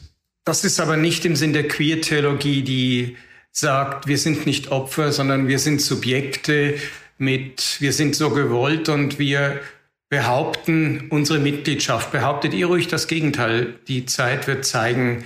das 0.44 0.66
ist 0.66 0.80
aber 0.80 0.98
nicht 0.98 1.24
im 1.26 1.36
Sinn 1.36 1.54
der 1.54 1.68
Queer-Theologie, 1.68 2.64
die 2.64 3.18
sagt, 3.52 4.08
wir 4.08 4.18
sind 4.18 4.46
nicht 4.46 4.72
Opfer, 4.72 5.12
sondern 5.12 5.48
wir 5.48 5.60
sind 5.60 5.82
Subjekte 5.82 6.76
mit, 7.18 7.78
wir 7.80 7.94
sind 7.94 8.16
so 8.16 8.32
gewollt 8.32 8.90
und 8.90 9.20
wir 9.20 9.62
behaupten 10.10 11.08
unsere 11.10 11.40
Mitgliedschaft. 11.40 12.12
Behauptet 12.12 12.54
ihr 12.54 12.68
ruhig 12.68 12.88
das 12.88 13.08
Gegenteil. 13.08 13.80
Die 13.88 14.06
Zeit 14.06 14.48
wird 14.48 14.66
zeigen, 14.66 15.24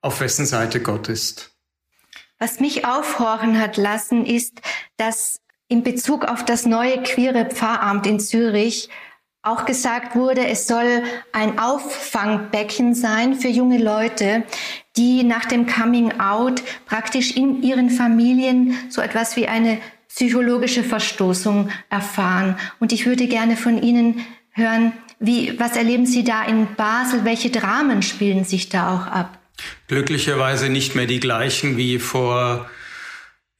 auf 0.00 0.20
wessen 0.20 0.46
Seite 0.46 0.80
Gott 0.80 1.08
ist. 1.08 1.57
Was 2.38 2.60
mich 2.60 2.84
aufhorchen 2.84 3.60
hat 3.60 3.76
lassen, 3.76 4.24
ist, 4.24 4.60
dass 4.96 5.40
in 5.68 5.82
Bezug 5.82 6.24
auf 6.24 6.44
das 6.44 6.66
neue 6.66 7.02
queere 7.02 7.46
Pfarramt 7.46 8.06
in 8.06 8.20
Zürich 8.20 8.88
auch 9.42 9.64
gesagt 9.64 10.14
wurde, 10.14 10.46
es 10.46 10.66
soll 10.66 11.02
ein 11.32 11.58
Auffangbecken 11.58 12.94
sein 12.94 13.34
für 13.34 13.48
junge 13.48 13.78
Leute, 13.78 14.44
die 14.96 15.22
nach 15.22 15.44
dem 15.46 15.66
Coming 15.66 16.20
Out 16.20 16.62
praktisch 16.86 17.36
in 17.36 17.62
ihren 17.62 17.88
Familien 17.88 18.76
so 18.90 19.00
etwas 19.00 19.36
wie 19.36 19.46
eine 19.46 19.78
psychologische 20.08 20.82
Verstoßung 20.82 21.70
erfahren. 21.88 22.58
Und 22.80 22.92
ich 22.92 23.06
würde 23.06 23.26
gerne 23.26 23.56
von 23.56 23.80
Ihnen 23.80 24.26
hören, 24.50 24.92
wie, 25.20 25.58
was 25.58 25.76
erleben 25.76 26.06
Sie 26.06 26.24
da 26.24 26.44
in 26.44 26.74
Basel? 26.76 27.24
Welche 27.24 27.50
Dramen 27.50 28.02
spielen 28.02 28.44
sich 28.44 28.68
da 28.68 28.94
auch 28.94 29.06
ab? 29.06 29.38
Glücklicherweise 29.86 30.68
nicht 30.68 30.94
mehr 30.94 31.06
die 31.06 31.20
gleichen 31.20 31.76
wie 31.76 31.98
vor, 31.98 32.70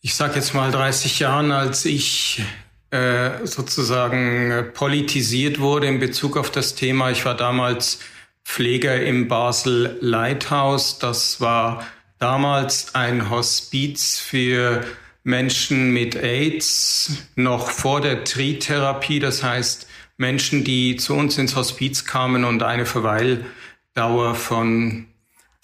ich 0.00 0.14
sag 0.14 0.36
jetzt 0.36 0.54
mal 0.54 0.70
30 0.70 1.18
Jahren, 1.18 1.52
als 1.52 1.84
ich 1.84 2.42
äh, 2.90 3.44
sozusagen 3.46 4.50
äh, 4.50 4.62
politisiert 4.62 5.60
wurde 5.60 5.88
in 5.88 5.98
Bezug 5.98 6.36
auf 6.36 6.50
das 6.50 6.74
Thema. 6.74 7.10
Ich 7.10 7.24
war 7.24 7.36
damals 7.36 8.00
Pfleger 8.44 9.02
im 9.02 9.28
Basel 9.28 9.98
Lighthouse. 10.00 10.98
Das 10.98 11.40
war 11.40 11.86
damals 12.18 12.94
ein 12.94 13.28
Hospiz 13.28 14.18
für 14.18 14.86
Menschen 15.22 15.92
mit 15.92 16.16
AIDS, 16.16 17.12
noch 17.36 17.70
vor 17.70 18.00
der 18.00 18.24
Tritherapie. 18.24 19.18
Das 19.18 19.42
heißt, 19.42 19.86
Menschen, 20.16 20.64
die 20.64 20.96
zu 20.96 21.14
uns 21.14 21.36
ins 21.36 21.56
Hospiz 21.56 22.06
kamen 22.06 22.44
und 22.44 22.62
eine 22.62 22.86
Verweildauer 22.86 24.34
von 24.34 25.07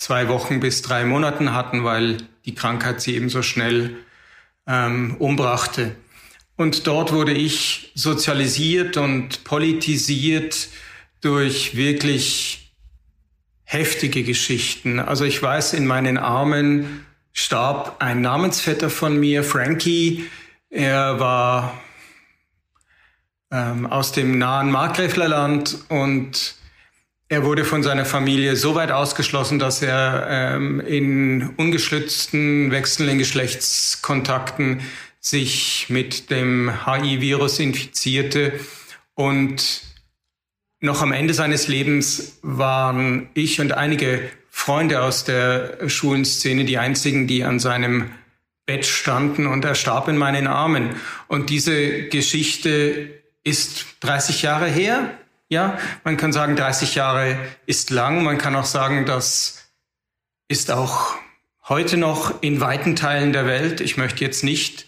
zwei 0.05 0.29
Wochen 0.29 0.61
bis 0.61 0.83
drei 0.83 1.07
Monaten 1.07 1.55
hatten, 1.55 1.83
weil 1.83 2.19
die 2.45 2.55
Krankheit 2.55 3.01
sie 3.01 3.17
ebenso 3.17 3.41
schnell 3.41 3.97
ähm, 4.67 5.17
umbrachte. 5.19 5.97
Und 6.57 6.87
dort 6.87 7.11
wurde 7.11 7.33
ich 7.33 7.91
sozialisiert 7.95 8.99
und 8.99 9.45
politisiert 9.45 10.69
durch 11.23 11.75
wirklich 11.75 12.75
heftige 13.63 14.25
Geschichten. 14.25 15.01
Also 15.01 15.25
ich 15.25 15.43
weiß, 15.43 15.73
in 15.73 15.87
meinen 15.87 16.19
Armen 16.19 17.07
starb 17.33 17.97
ein 18.01 18.21
Namensvetter 18.21 18.91
von 18.91 19.19
mir, 19.19 19.43
Frankie. 19.43 20.27
Er 20.69 21.19
war 21.19 21.81
ähm, 23.51 23.87
aus 23.87 24.13
dem 24.13 24.37
nahen 24.37 24.71
Markgräflerland 24.71 25.79
und 25.89 26.57
er 27.35 27.45
wurde 27.45 27.65
von 27.65 27.83
seiner 27.83 28.05
Familie 28.05 28.55
so 28.55 28.77
weit 28.77 28.93
ausgeschlossen, 28.93 29.59
dass 29.59 29.83
er 29.83 30.29
ähm, 30.31 30.79
in 30.79 31.51
ungeschützten 31.57 32.71
wechselnden 32.71 33.19
Geschlechtskontakten 33.19 34.83
sich 35.19 35.87
mit 35.89 36.31
dem 36.31 36.71
HIV-Virus 36.87 37.59
infizierte 37.59 38.53
und 39.15 39.83
noch 40.79 41.03
am 41.03 41.11
Ende 41.11 41.35
seines 41.35 41.67
Lebens 41.67 42.39
waren 42.43 43.31
ich 43.35 43.61
und 43.61 43.73
einige 43.73 44.31
Freunde 44.49 45.03
aus 45.03 45.25
der 45.25 45.89
Schulenszene 45.89 46.65
die 46.65 46.79
einzigen, 46.79 47.27
die 47.27 47.43
an 47.43 47.59
seinem 47.59 48.13
Bett 48.65 48.87
standen 48.87 49.49
und 49.49 49.65
er 49.65 49.75
starb 49.75 50.07
in 50.07 50.17
meinen 50.17 50.47
Armen. 50.47 50.91
Und 51.27 51.51
diese 51.51 52.05
Geschichte 52.05 53.11
ist 53.43 53.87
30 54.01 54.43
Jahre 54.43 54.69
her. 54.69 55.19
Ja, 55.49 55.79
man 56.05 56.17
kann 56.17 56.33
sagen, 56.33 56.57
30 56.57 56.95
Jahre 56.95 57.39
ist 57.67 57.91
lang. 57.91 58.23
Man 58.25 58.39
kann 58.39 58.57
auch 58.57 58.65
sagen, 58.65 59.05
das 59.05 59.71
ist 60.49 60.71
auch 60.71 61.15
heute 61.69 61.97
noch 61.97 62.43
in 62.43 62.61
weiten 62.61 62.97
Teilen 62.97 63.33
der 63.33 63.47
Welt. 63.47 63.81
Ich 63.81 63.97
möchte 63.97 64.25
jetzt 64.25 64.43
nicht 64.43 64.87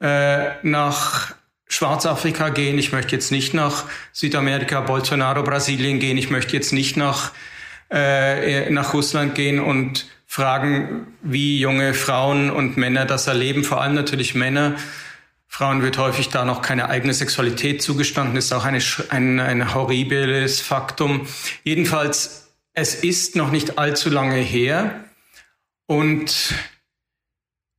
äh, 0.00 0.52
nach 0.62 1.34
Schwarzafrika 1.66 2.50
gehen. 2.50 2.78
Ich 2.78 2.92
möchte 2.92 3.16
jetzt 3.16 3.30
nicht 3.32 3.54
nach 3.54 3.84
Südamerika, 4.12 4.80
Bolsonaro, 4.80 5.42
Brasilien 5.42 5.98
gehen. 5.98 6.18
Ich 6.18 6.30
möchte 6.30 6.54
jetzt 6.54 6.72
nicht 6.72 6.96
nach, 6.96 7.32
äh, 7.90 8.70
nach 8.70 8.94
Russland 8.94 9.34
gehen 9.34 9.60
und 9.60 10.06
fragen, 10.26 11.06
wie 11.22 11.58
junge 11.58 11.94
Frauen 11.94 12.50
und 12.50 12.76
Männer 12.76 13.06
das 13.06 13.26
erleben. 13.26 13.64
Vor 13.64 13.80
allem 13.80 13.94
natürlich 13.94 14.34
Männer. 14.34 14.76
Frauen 15.54 15.82
wird 15.82 15.98
häufig 15.98 16.30
da 16.30 16.44
noch 16.44 16.62
keine 16.62 16.88
eigene 16.88 17.14
Sexualität 17.14 17.80
zugestanden. 17.80 18.36
Ist 18.36 18.52
auch 18.52 18.64
eine, 18.64 18.80
ein, 19.10 19.38
ein 19.38 19.72
horribles 19.72 20.60
Faktum. 20.60 21.28
Jedenfalls, 21.62 22.48
es 22.72 22.96
ist 22.96 23.36
noch 23.36 23.52
nicht 23.52 23.78
allzu 23.78 24.10
lange 24.10 24.34
her. 24.34 25.04
Und 25.86 26.52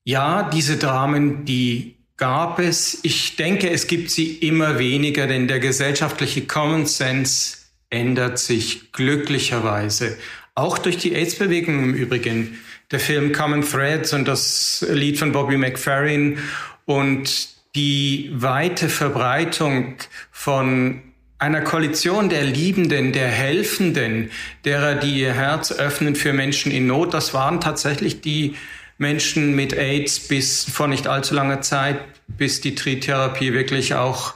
ja, 0.06 0.44
diese 0.44 0.78
Dramen, 0.78 1.44
die 1.44 1.98
gab 2.16 2.60
es. 2.60 3.00
Ich 3.04 3.36
denke, 3.36 3.70
es 3.70 3.88
gibt 3.88 4.10
sie 4.10 4.38
immer 4.38 4.80
weniger, 4.80 5.28
denn 5.28 5.50
der 5.50 5.60
gesellschaftliche 5.60 6.48
Common 6.48 6.86
Sense 6.86 7.58
ändert 7.90 8.40
sich 8.40 8.94
glücklicherweise. 8.94 10.18
Auch 10.54 10.78
durch 10.78 10.98
die 10.98 11.14
AIDS-Bewegung 11.14 11.84
im 11.84 11.94
Übrigen. 11.94 12.58
Der 12.92 13.02
Film 13.02 13.34
Common 13.34 13.70
Threads 13.70 14.14
und 14.14 14.30
das 14.30 14.86
Lied 14.90 15.20
von 15.20 15.34
Bobby 15.34 15.58
McFerrin 15.58 16.38
und 16.86 17.55
die 17.76 18.32
weite 18.34 18.90
Verbreitung 18.90 19.96
von 20.32 21.02
einer 21.38 21.62
Koalition 21.62 22.30
der 22.30 22.44
Liebenden, 22.44 23.12
der 23.12 23.28
Helfenden, 23.28 24.32
derer, 24.64 24.96
die 24.96 25.20
ihr 25.20 25.34
Herz 25.34 25.72
öffnen 25.74 26.16
für 26.16 26.32
Menschen 26.32 26.72
in 26.72 26.88
Not, 26.88 27.14
das 27.14 27.34
waren 27.34 27.60
tatsächlich 27.60 28.22
die 28.22 28.56
Menschen 28.98 29.54
mit 29.56 29.74
AIDS 29.74 30.20
bis 30.20 30.64
vor 30.64 30.88
nicht 30.88 31.08
allzu 31.08 31.36
langer 31.36 31.62
Zeit, 31.62 32.00
bis 32.28 32.62
die 32.62 32.76
Tritherapie 32.76 33.52
wirklich 33.54 33.94
auch 33.94 34.36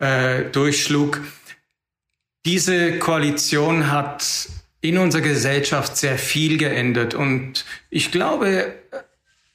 äh, 0.00 0.42
durchschlug. 0.50 1.20
Diese 2.44 2.98
Koalition 2.98 3.92
hat 3.92 4.48
in 4.80 4.98
unserer 4.98 5.22
Gesellschaft 5.22 5.96
sehr 5.96 6.18
viel 6.18 6.58
geändert 6.58 7.14
und 7.14 7.64
ich 7.88 8.10
glaube, 8.10 8.74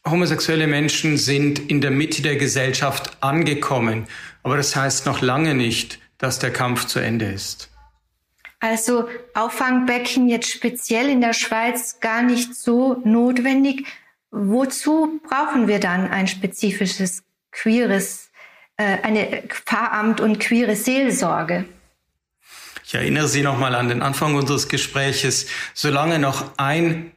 homosexuelle 0.05 0.67
Menschen 0.67 1.17
sind 1.17 1.59
in 1.59 1.81
der 1.81 1.91
Mitte 1.91 2.21
der 2.21 2.35
Gesellschaft 2.35 3.17
angekommen. 3.21 4.07
Aber 4.43 4.57
das 4.57 4.75
heißt 4.75 5.05
noch 5.05 5.21
lange 5.21 5.53
nicht, 5.53 5.99
dass 6.17 6.39
der 6.39 6.51
Kampf 6.51 6.85
zu 6.85 6.99
Ende 6.99 7.25
ist. 7.25 7.69
Also 8.59 9.07
Auffangbecken 9.33 10.27
jetzt 10.27 10.51
speziell 10.51 11.09
in 11.09 11.21
der 11.21 11.33
Schweiz 11.33 11.99
gar 12.01 12.21
nicht 12.21 12.55
so 12.55 13.01
notwendig. 13.05 13.85
Wozu 14.31 15.21
brauchen 15.27 15.67
wir 15.67 15.79
dann 15.79 16.09
ein 16.09 16.27
spezifisches 16.27 17.23
queeres, 17.51 18.29
äh, 18.77 18.97
eine 19.01 19.43
Pfarramt 19.47 20.19
und 20.19 20.39
queere 20.39 20.75
Seelsorge? 20.75 21.65
Ich 22.83 22.93
erinnere 22.95 23.27
Sie 23.27 23.43
nochmal 23.43 23.75
an 23.75 23.87
den 23.87 24.01
Anfang 24.01 24.35
unseres 24.35 24.67
Gespräches. 24.67 25.47
Solange 25.73 26.19
noch 26.19 26.57
ein 26.57 27.11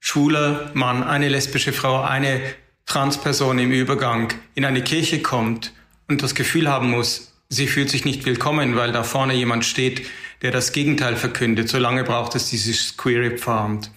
schwuler 0.00 0.70
Mann, 0.74 1.02
eine 1.02 1.28
lesbische 1.28 1.72
Frau, 1.72 2.02
eine 2.02 2.40
Transperson 2.86 3.58
im 3.58 3.70
Übergang 3.70 4.32
in 4.54 4.64
eine 4.64 4.82
Kirche 4.82 5.20
kommt 5.20 5.72
und 6.08 6.22
das 6.22 6.34
Gefühl 6.34 6.68
haben 6.68 6.90
muss, 6.90 7.34
sie 7.48 7.66
fühlt 7.66 7.90
sich 7.90 8.04
nicht 8.04 8.24
willkommen, 8.24 8.76
weil 8.76 8.92
da 8.92 9.02
vorne 9.02 9.34
jemand 9.34 9.64
steht, 9.64 10.06
der 10.42 10.50
das 10.50 10.72
Gegenteil 10.72 11.16
verkündet, 11.16 11.68
solange 11.68 12.04
braucht 12.04 12.34
es 12.34 12.48
dieses 12.48 12.96
Queer 12.96 13.36
Pfarramt. 13.36 13.90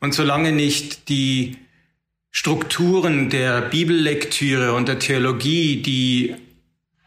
Und 0.00 0.14
solange 0.14 0.52
nicht 0.52 1.08
die 1.08 1.58
Strukturen 2.30 3.28
der 3.30 3.60
Bibellektüre 3.60 4.72
und 4.72 4.88
der 4.88 4.98
Theologie, 4.98 5.82
die 5.82 6.34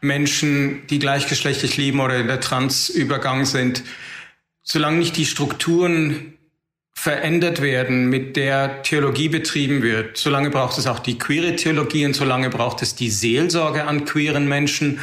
Menschen, 0.00 0.86
die 0.88 0.98
gleichgeschlechtlich 0.98 1.76
leben 1.76 2.00
oder 2.00 2.16
in 2.18 2.28
der 2.28 2.40
Transübergang 2.40 3.44
sind, 3.44 3.82
solange 4.62 4.98
nicht 4.98 5.16
die 5.16 5.26
Strukturen 5.26 6.34
verändert 7.06 7.62
werden, 7.62 8.08
mit 8.08 8.34
der 8.34 8.82
Theologie 8.82 9.28
betrieben 9.28 9.80
wird, 9.80 10.16
solange 10.16 10.50
braucht 10.50 10.76
es 10.76 10.88
auch 10.88 10.98
die 10.98 11.18
queere 11.18 11.54
Theologie 11.54 12.04
und 12.04 12.14
solange 12.14 12.50
braucht 12.50 12.82
es 12.82 12.96
die 12.96 13.10
Seelsorge 13.10 13.84
an 13.84 14.04
queeren 14.04 14.48
Menschen. 14.48 14.98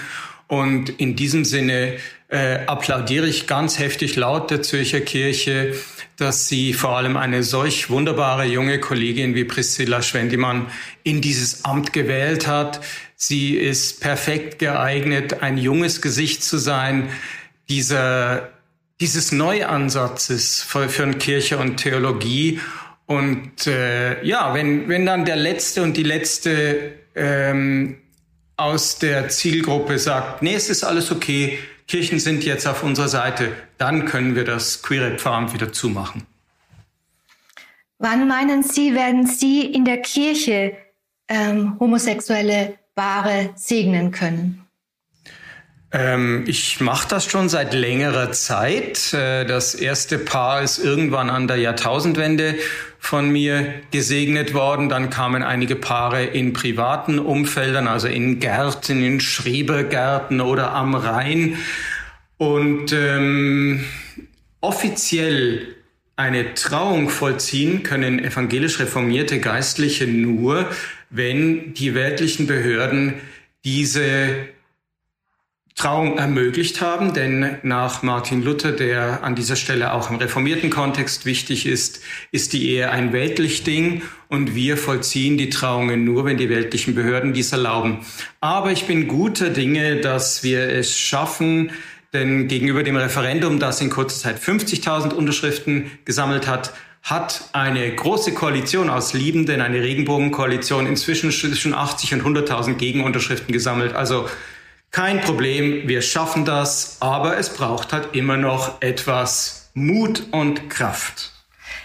Und 0.47 0.89
in 0.89 1.15
diesem 1.15 1.45
Sinne 1.45 1.93
äh, 2.27 2.59
applaudiere 2.67 3.25
ich 3.27 3.47
ganz 3.47 3.79
heftig 3.79 4.17
laut 4.17 4.51
der 4.51 4.61
Zürcher 4.61 4.99
Kirche 4.99 5.75
dass 6.17 6.47
sie 6.47 6.73
vor 6.73 6.97
allem 6.97 7.17
eine 7.17 7.43
solch 7.43 7.89
wunderbare 7.89 8.45
junge 8.45 8.79
Kollegin 8.79 9.35
wie 9.35 9.45
Priscilla 9.45 10.01
Schwendimann 10.01 10.67
in 11.03 11.21
dieses 11.21 11.65
Amt 11.65 11.91
gewählt 11.91 12.47
hat. 12.47 12.81
Sie 13.15 13.55
ist 13.55 13.99
perfekt 13.99 14.59
geeignet, 14.59 15.41
ein 15.41 15.57
junges 15.57 16.01
Gesicht 16.01 16.43
zu 16.43 16.57
sein, 16.57 17.09
dieser, 17.67 18.52
dieses 18.99 19.31
Neuansatzes 19.31 20.61
für, 20.61 20.87
Kirche 20.87 21.57
und 21.57 21.77
Theologie. 21.77 22.59
Und 23.05 23.67
äh, 23.67 24.23
ja, 24.23 24.53
wenn, 24.53 24.87
wenn 24.87 25.05
dann 25.05 25.25
der 25.25 25.35
Letzte 25.35 25.83
und 25.83 25.97
die 25.97 26.03
Letzte 26.03 26.93
ähm, 27.15 27.97
aus 28.55 28.99
der 28.99 29.29
Zielgruppe 29.29 29.99
sagt, 29.99 30.41
nee, 30.41 30.55
es 30.55 30.69
ist 30.69 30.83
alles 30.83 31.11
okay, 31.11 31.57
Kirchen 31.87 32.19
sind 32.19 32.45
jetzt 32.45 32.65
auf 32.67 32.83
unserer 32.83 33.09
Seite, 33.09 33.51
dann 33.77 34.05
können 34.05 34.35
wir 34.35 34.45
das 34.45 34.81
queere 34.81 35.17
Pfarramt 35.17 35.53
wieder 35.53 35.73
zumachen. 35.73 36.25
Wann 37.99 38.27
meinen 38.27 38.63
Sie, 38.63 38.93
werden 38.93 39.25
Sie 39.25 39.61
in 39.65 39.85
der 39.85 40.01
Kirche 40.01 40.77
ähm, 41.27 41.77
homosexuelle 41.79 42.77
Paare 42.95 43.51
segnen 43.55 44.11
können? 44.11 44.62
Ähm, 45.93 46.43
ich 46.47 46.81
mache 46.81 47.07
das 47.07 47.25
schon 47.25 47.49
seit 47.49 47.73
längerer 47.75 48.31
Zeit. 48.31 49.13
Äh, 49.13 49.45
das 49.45 49.75
erste 49.75 50.17
Paar 50.17 50.63
ist 50.63 50.79
irgendwann 50.79 51.29
an 51.29 51.47
der 51.47 51.57
Jahrtausendwende 51.57 52.55
von 52.97 53.29
mir 53.29 53.73
gesegnet 53.91 54.55
worden. 54.55 54.89
Dann 54.89 55.11
kamen 55.11 55.43
einige 55.43 55.75
Paare 55.75 56.23
in 56.23 56.53
privaten 56.53 57.19
Umfeldern, 57.19 57.87
also 57.87 58.07
in 58.07 58.39
Gärten, 58.39 59.03
in 59.03 59.19
Schrebergärten 59.19 60.41
oder 60.41 60.71
am 60.73 60.95
Rhein. 60.95 61.57
Und 62.37 62.91
ähm, 62.91 63.85
offiziell 64.61 65.75
eine 66.15 66.55
Trauung 66.55 67.09
vollziehen 67.09 67.83
können 67.83 68.23
evangelisch 68.23 68.79
reformierte 68.79 69.39
Geistliche 69.39 70.07
nur, 70.07 70.65
wenn 71.11 71.75
die 71.75 71.93
weltlichen 71.93 72.47
Behörden 72.47 73.15
diese 73.63 74.47
Trauung 75.75 76.17
ermöglicht 76.17 76.81
haben, 76.81 77.13
denn 77.13 77.57
nach 77.63 78.03
Martin 78.03 78.43
Luther, 78.43 78.71
der 78.71 79.23
an 79.23 79.33
dieser 79.33 79.55
Stelle 79.55 79.93
auch 79.93 80.11
im 80.11 80.17
reformierten 80.17 80.69
Kontext 80.69 81.25
wichtig 81.25 81.65
ist, 81.65 82.01
ist 82.31 82.53
die 82.53 82.69
Ehe 82.69 82.91
ein 82.91 83.11
weltlich 83.11 83.63
Ding 83.63 84.03
und 84.27 84.53
wir 84.53 84.77
vollziehen 84.77 85.37
die 85.37 85.49
Trauungen 85.49 86.05
nur, 86.05 86.25
wenn 86.25 86.37
die 86.37 86.49
weltlichen 86.49 86.93
Behörden 86.93 87.33
dies 87.33 87.51
erlauben. 87.51 88.05
Aber 88.39 88.71
ich 88.71 88.85
bin 88.85 89.07
guter 89.07 89.49
Dinge, 89.49 89.99
dass 89.99 90.43
wir 90.43 90.69
es 90.69 90.95
schaffen, 90.95 91.71
denn 92.13 92.47
gegenüber 92.47 92.83
dem 92.83 92.95
Referendum, 92.95 93.59
das 93.59 93.81
in 93.81 93.89
kurzer 93.89 94.19
Zeit 94.19 94.39
50.000 94.39 95.13
Unterschriften 95.13 95.89
gesammelt 96.05 96.47
hat, 96.47 96.73
hat 97.01 97.49
eine 97.51 97.93
große 97.93 98.33
Koalition 98.33 98.89
aus 98.89 99.13
Liebenden, 99.13 99.59
eine 99.59 99.81
Regenbogenkoalition, 99.81 100.87
inzwischen 100.87 101.31
zwischen 101.31 101.73
80 101.73 102.13
und 102.13 102.21
100.000 102.21 102.75
Gegenunterschriften 102.75 103.51
gesammelt. 103.51 103.93
Also 103.93 104.29
kein 104.93 105.21
Problem, 105.21 105.87
wir 105.87 106.03
schaffen 106.03 106.45
das, 106.45 106.97
aber 106.99 107.37
es 107.37 107.51
braucht 107.51 107.91
halt 107.91 108.15
immer 108.15 108.37
noch 108.37 108.79
etwas 108.81 109.71
Mut 109.73 110.27
und 110.31 110.69
Kraft. 110.69 111.31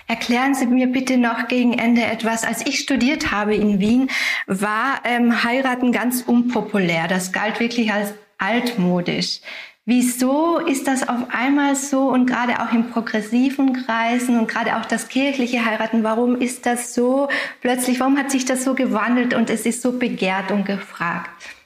Erklären 0.06 0.54
Sie 0.54 0.66
mir 0.66 0.88
bitte 0.88 1.16
noch 1.16 1.48
gegen 1.48 1.72
Ende 1.72 2.02
etwas. 2.02 2.44
Als 2.44 2.66
ich 2.66 2.78
studiert 2.78 3.32
habe 3.32 3.54
in 3.54 3.80
Wien, 3.80 4.10
war 4.46 5.00
ähm, 5.04 5.42
Heiraten 5.42 5.90
ganz 5.90 6.20
unpopulär. 6.20 7.08
Das 7.08 7.32
galt 7.32 7.60
wirklich 7.60 7.92
als 7.92 8.12
altmodisch. 8.36 9.40
Wieso 9.86 10.58
ist 10.58 10.86
das 10.86 11.08
auf 11.08 11.30
einmal 11.30 11.76
so 11.76 12.08
und 12.08 12.26
gerade 12.26 12.60
auch 12.60 12.74
in 12.74 12.90
progressiven 12.90 13.72
Kreisen 13.72 14.38
und 14.38 14.48
gerade 14.48 14.76
auch 14.76 14.84
das 14.84 15.08
kirchliche 15.08 15.64
Heiraten, 15.64 16.04
warum 16.04 16.38
ist 16.38 16.66
das 16.66 16.92
so 16.92 17.28
plötzlich, 17.62 18.00
warum 18.00 18.18
hat 18.18 18.30
sich 18.30 18.44
das 18.44 18.64
so 18.64 18.74
gewandelt 18.74 19.32
und 19.32 19.48
es 19.48 19.64
ist 19.64 19.80
so 19.80 19.92
begehrt 19.92 20.50
und 20.50 20.66
gefragt? 20.66 21.57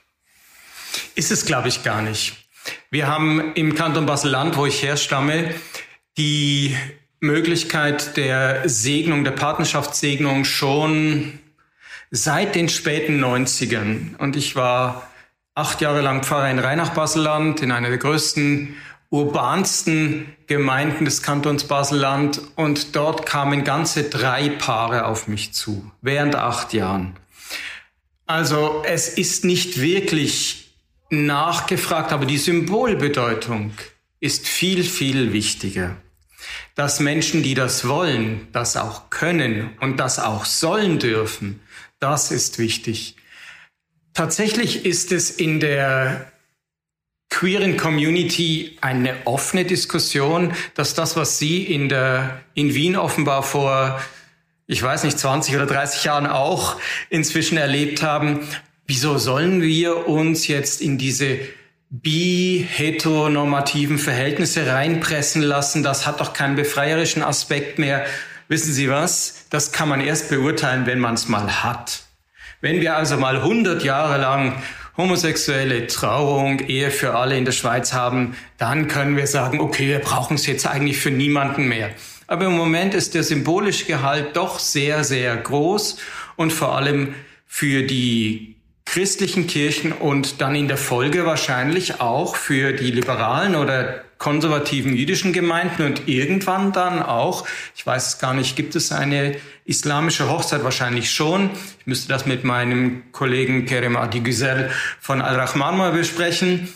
Ist 1.14 1.30
es, 1.30 1.44
glaube 1.44 1.68
ich, 1.68 1.82
gar 1.82 2.02
nicht. 2.02 2.34
Wir 2.90 3.06
haben 3.06 3.54
im 3.54 3.74
Kanton 3.74 4.06
Basel-Land, 4.06 4.56
wo 4.56 4.66
ich 4.66 4.82
herstamme, 4.82 5.54
die 6.16 6.76
Möglichkeit 7.20 8.16
der 8.16 8.68
Segnung, 8.68 9.24
der 9.24 9.32
Partnerschaftssegnung 9.32 10.44
schon 10.44 11.38
seit 12.10 12.54
den 12.54 12.68
späten 12.68 13.22
90ern. 13.22 14.16
Und 14.18 14.36
ich 14.36 14.56
war 14.56 15.10
acht 15.54 15.80
Jahre 15.80 16.00
lang 16.00 16.22
Pfarrer 16.22 16.50
in 16.50 16.58
Rheinach-Baselland, 16.58 17.60
in 17.60 17.72
einer 17.72 17.88
der 17.88 17.98
größten, 17.98 18.76
urbansten 19.10 20.34
Gemeinden 20.46 21.04
des 21.04 21.22
Kantons 21.22 21.64
Baselland. 21.64 22.40
Und 22.56 22.96
dort 22.96 23.26
kamen 23.26 23.64
ganze 23.64 24.04
drei 24.04 24.48
Paare 24.48 25.06
auf 25.06 25.28
mich 25.28 25.52
zu, 25.52 25.90
während 26.00 26.36
acht 26.36 26.72
Jahren. 26.72 27.16
Also 28.26 28.82
es 28.86 29.08
ist 29.08 29.44
nicht 29.44 29.80
wirklich 29.80 30.61
nachgefragt, 31.12 32.12
aber 32.12 32.26
die 32.26 32.38
Symbolbedeutung 32.38 33.72
ist 34.18 34.48
viel, 34.48 34.82
viel 34.82 35.32
wichtiger. 35.32 35.96
Dass 36.74 37.00
Menschen, 37.00 37.42
die 37.42 37.54
das 37.54 37.86
wollen, 37.86 38.48
das 38.52 38.76
auch 38.76 39.10
können 39.10 39.70
und 39.80 39.98
das 39.98 40.18
auch 40.18 40.44
sollen 40.44 40.98
dürfen, 40.98 41.60
das 42.00 42.30
ist 42.30 42.58
wichtig. 42.58 43.16
Tatsächlich 44.14 44.84
ist 44.84 45.12
es 45.12 45.30
in 45.30 45.60
der 45.60 46.32
queeren 47.30 47.76
Community 47.76 48.76
eine 48.80 49.26
offene 49.26 49.64
Diskussion, 49.64 50.52
dass 50.74 50.94
das, 50.94 51.16
was 51.16 51.38
Sie 51.38 51.62
in 51.62 51.88
der, 51.88 52.40
in 52.54 52.74
Wien 52.74 52.96
offenbar 52.96 53.42
vor, 53.42 54.00
ich 54.66 54.82
weiß 54.82 55.04
nicht, 55.04 55.18
20 55.18 55.56
oder 55.56 55.66
30 55.66 56.04
Jahren 56.04 56.26
auch 56.26 56.78
inzwischen 57.08 57.56
erlebt 57.56 58.02
haben, 58.02 58.40
Wieso 58.94 59.16
sollen 59.16 59.62
wir 59.62 60.06
uns 60.06 60.48
jetzt 60.48 60.82
in 60.82 60.98
diese 60.98 61.38
bi-heteronormativen 61.88 63.96
Verhältnisse 63.96 64.66
reinpressen 64.66 65.40
lassen? 65.40 65.82
Das 65.82 66.06
hat 66.06 66.20
doch 66.20 66.34
keinen 66.34 66.56
befreierischen 66.56 67.22
Aspekt 67.22 67.78
mehr. 67.78 68.04
Wissen 68.48 68.70
Sie 68.70 68.90
was? 68.90 69.46
Das 69.48 69.72
kann 69.72 69.88
man 69.88 70.02
erst 70.02 70.28
beurteilen, 70.28 70.84
wenn 70.84 70.98
man 70.98 71.14
es 71.14 71.26
mal 71.26 71.64
hat. 71.64 72.02
Wenn 72.60 72.82
wir 72.82 72.94
also 72.94 73.16
mal 73.16 73.36
100 73.36 73.82
Jahre 73.82 74.20
lang 74.20 74.62
homosexuelle 74.98 75.86
Trauung, 75.86 76.60
Ehe 76.60 76.90
für 76.90 77.14
alle 77.14 77.38
in 77.38 77.46
der 77.46 77.52
Schweiz 77.52 77.94
haben, 77.94 78.36
dann 78.58 78.88
können 78.88 79.16
wir 79.16 79.26
sagen, 79.26 79.58
okay, 79.58 79.88
wir 79.88 80.00
brauchen 80.00 80.34
es 80.34 80.44
jetzt 80.44 80.66
eigentlich 80.66 80.98
für 80.98 81.10
niemanden 81.10 81.66
mehr. 81.66 81.88
Aber 82.26 82.44
im 82.44 82.58
Moment 82.58 82.92
ist 82.92 83.14
der 83.14 83.22
symbolische 83.22 83.86
Gehalt 83.86 84.36
doch 84.36 84.58
sehr, 84.58 85.02
sehr 85.02 85.34
groß 85.34 85.96
und 86.36 86.52
vor 86.52 86.76
allem 86.76 87.14
für 87.46 87.84
die 87.84 88.51
christlichen 88.92 89.46
Kirchen 89.46 89.92
und 89.92 90.42
dann 90.42 90.54
in 90.54 90.68
der 90.68 90.76
Folge 90.76 91.24
wahrscheinlich 91.24 92.02
auch 92.02 92.36
für 92.36 92.74
die 92.74 92.90
liberalen 92.90 93.56
oder 93.56 94.04
konservativen 94.18 94.94
jüdischen 94.94 95.32
Gemeinden 95.32 95.86
und 95.86 96.08
irgendwann 96.08 96.72
dann 96.72 97.02
auch, 97.02 97.48
ich 97.74 97.86
weiß 97.86 98.08
es 98.08 98.18
gar 98.18 98.34
nicht, 98.34 98.54
gibt 98.54 98.76
es 98.76 98.92
eine 98.92 99.36
islamische 99.64 100.28
Hochzeit 100.28 100.62
wahrscheinlich 100.62 101.10
schon. 101.10 101.48
Ich 101.80 101.86
müsste 101.86 102.10
das 102.10 102.26
mit 102.26 102.44
meinem 102.44 103.10
Kollegen 103.12 103.64
Kerem 103.64 103.96
Adi 103.96 104.20
Güzel 104.20 104.70
von 105.00 105.22
Al-Rahman 105.22 105.78
mal 105.78 105.92
besprechen. 105.92 106.68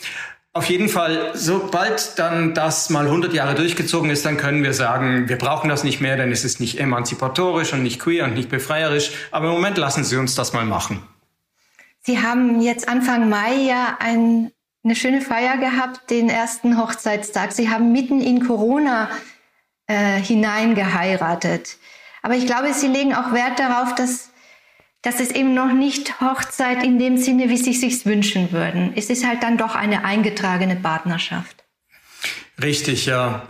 Auf 0.54 0.70
jeden 0.70 0.88
Fall, 0.88 1.32
sobald 1.34 2.18
dann 2.18 2.54
das 2.54 2.88
mal 2.88 3.04
100 3.04 3.34
Jahre 3.34 3.54
durchgezogen 3.54 4.08
ist, 4.08 4.24
dann 4.24 4.38
können 4.38 4.62
wir 4.62 4.72
sagen, 4.72 5.28
wir 5.28 5.36
brauchen 5.36 5.68
das 5.68 5.84
nicht 5.84 6.00
mehr, 6.00 6.16
denn 6.16 6.32
es 6.32 6.46
ist 6.46 6.60
nicht 6.60 6.80
emanzipatorisch 6.80 7.74
und 7.74 7.82
nicht 7.82 8.00
queer 8.00 8.24
und 8.24 8.32
nicht 8.32 8.48
befreierisch. 8.48 9.10
Aber 9.32 9.48
im 9.48 9.52
Moment 9.52 9.76
lassen 9.76 10.02
Sie 10.02 10.16
uns 10.16 10.34
das 10.34 10.54
mal 10.54 10.64
machen. 10.64 11.02
Sie 12.06 12.22
haben 12.22 12.60
jetzt 12.60 12.88
Anfang 12.88 13.28
Mai 13.28 13.54
ja 13.54 13.96
ein, 13.98 14.52
eine 14.84 14.94
schöne 14.94 15.20
Feier 15.20 15.56
gehabt, 15.56 16.08
den 16.08 16.28
ersten 16.28 16.78
Hochzeitstag. 16.78 17.50
Sie 17.50 17.68
haben 17.68 17.90
mitten 17.90 18.20
in 18.20 18.46
Corona 18.46 19.10
äh, 19.88 20.20
hinein 20.20 20.76
geheiratet. 20.76 21.78
Aber 22.22 22.36
ich 22.36 22.46
glaube, 22.46 22.72
Sie 22.74 22.86
legen 22.86 23.12
auch 23.12 23.32
Wert 23.32 23.58
darauf, 23.58 23.96
dass 23.96 24.30
das 25.02 25.18
ist 25.18 25.34
eben 25.34 25.52
noch 25.52 25.72
nicht 25.72 26.20
Hochzeit 26.20 26.84
in 26.84 27.00
dem 27.00 27.16
Sinne, 27.16 27.48
wie 27.48 27.56
Sie 27.56 27.72
sich 27.72 28.06
wünschen 28.06 28.52
würden. 28.52 28.92
Es 28.94 29.10
ist 29.10 29.26
halt 29.26 29.42
dann 29.42 29.58
doch 29.58 29.74
eine 29.74 30.04
eingetragene 30.04 30.76
Partnerschaft. 30.76 31.64
Richtig, 32.62 33.06
ja. 33.06 33.48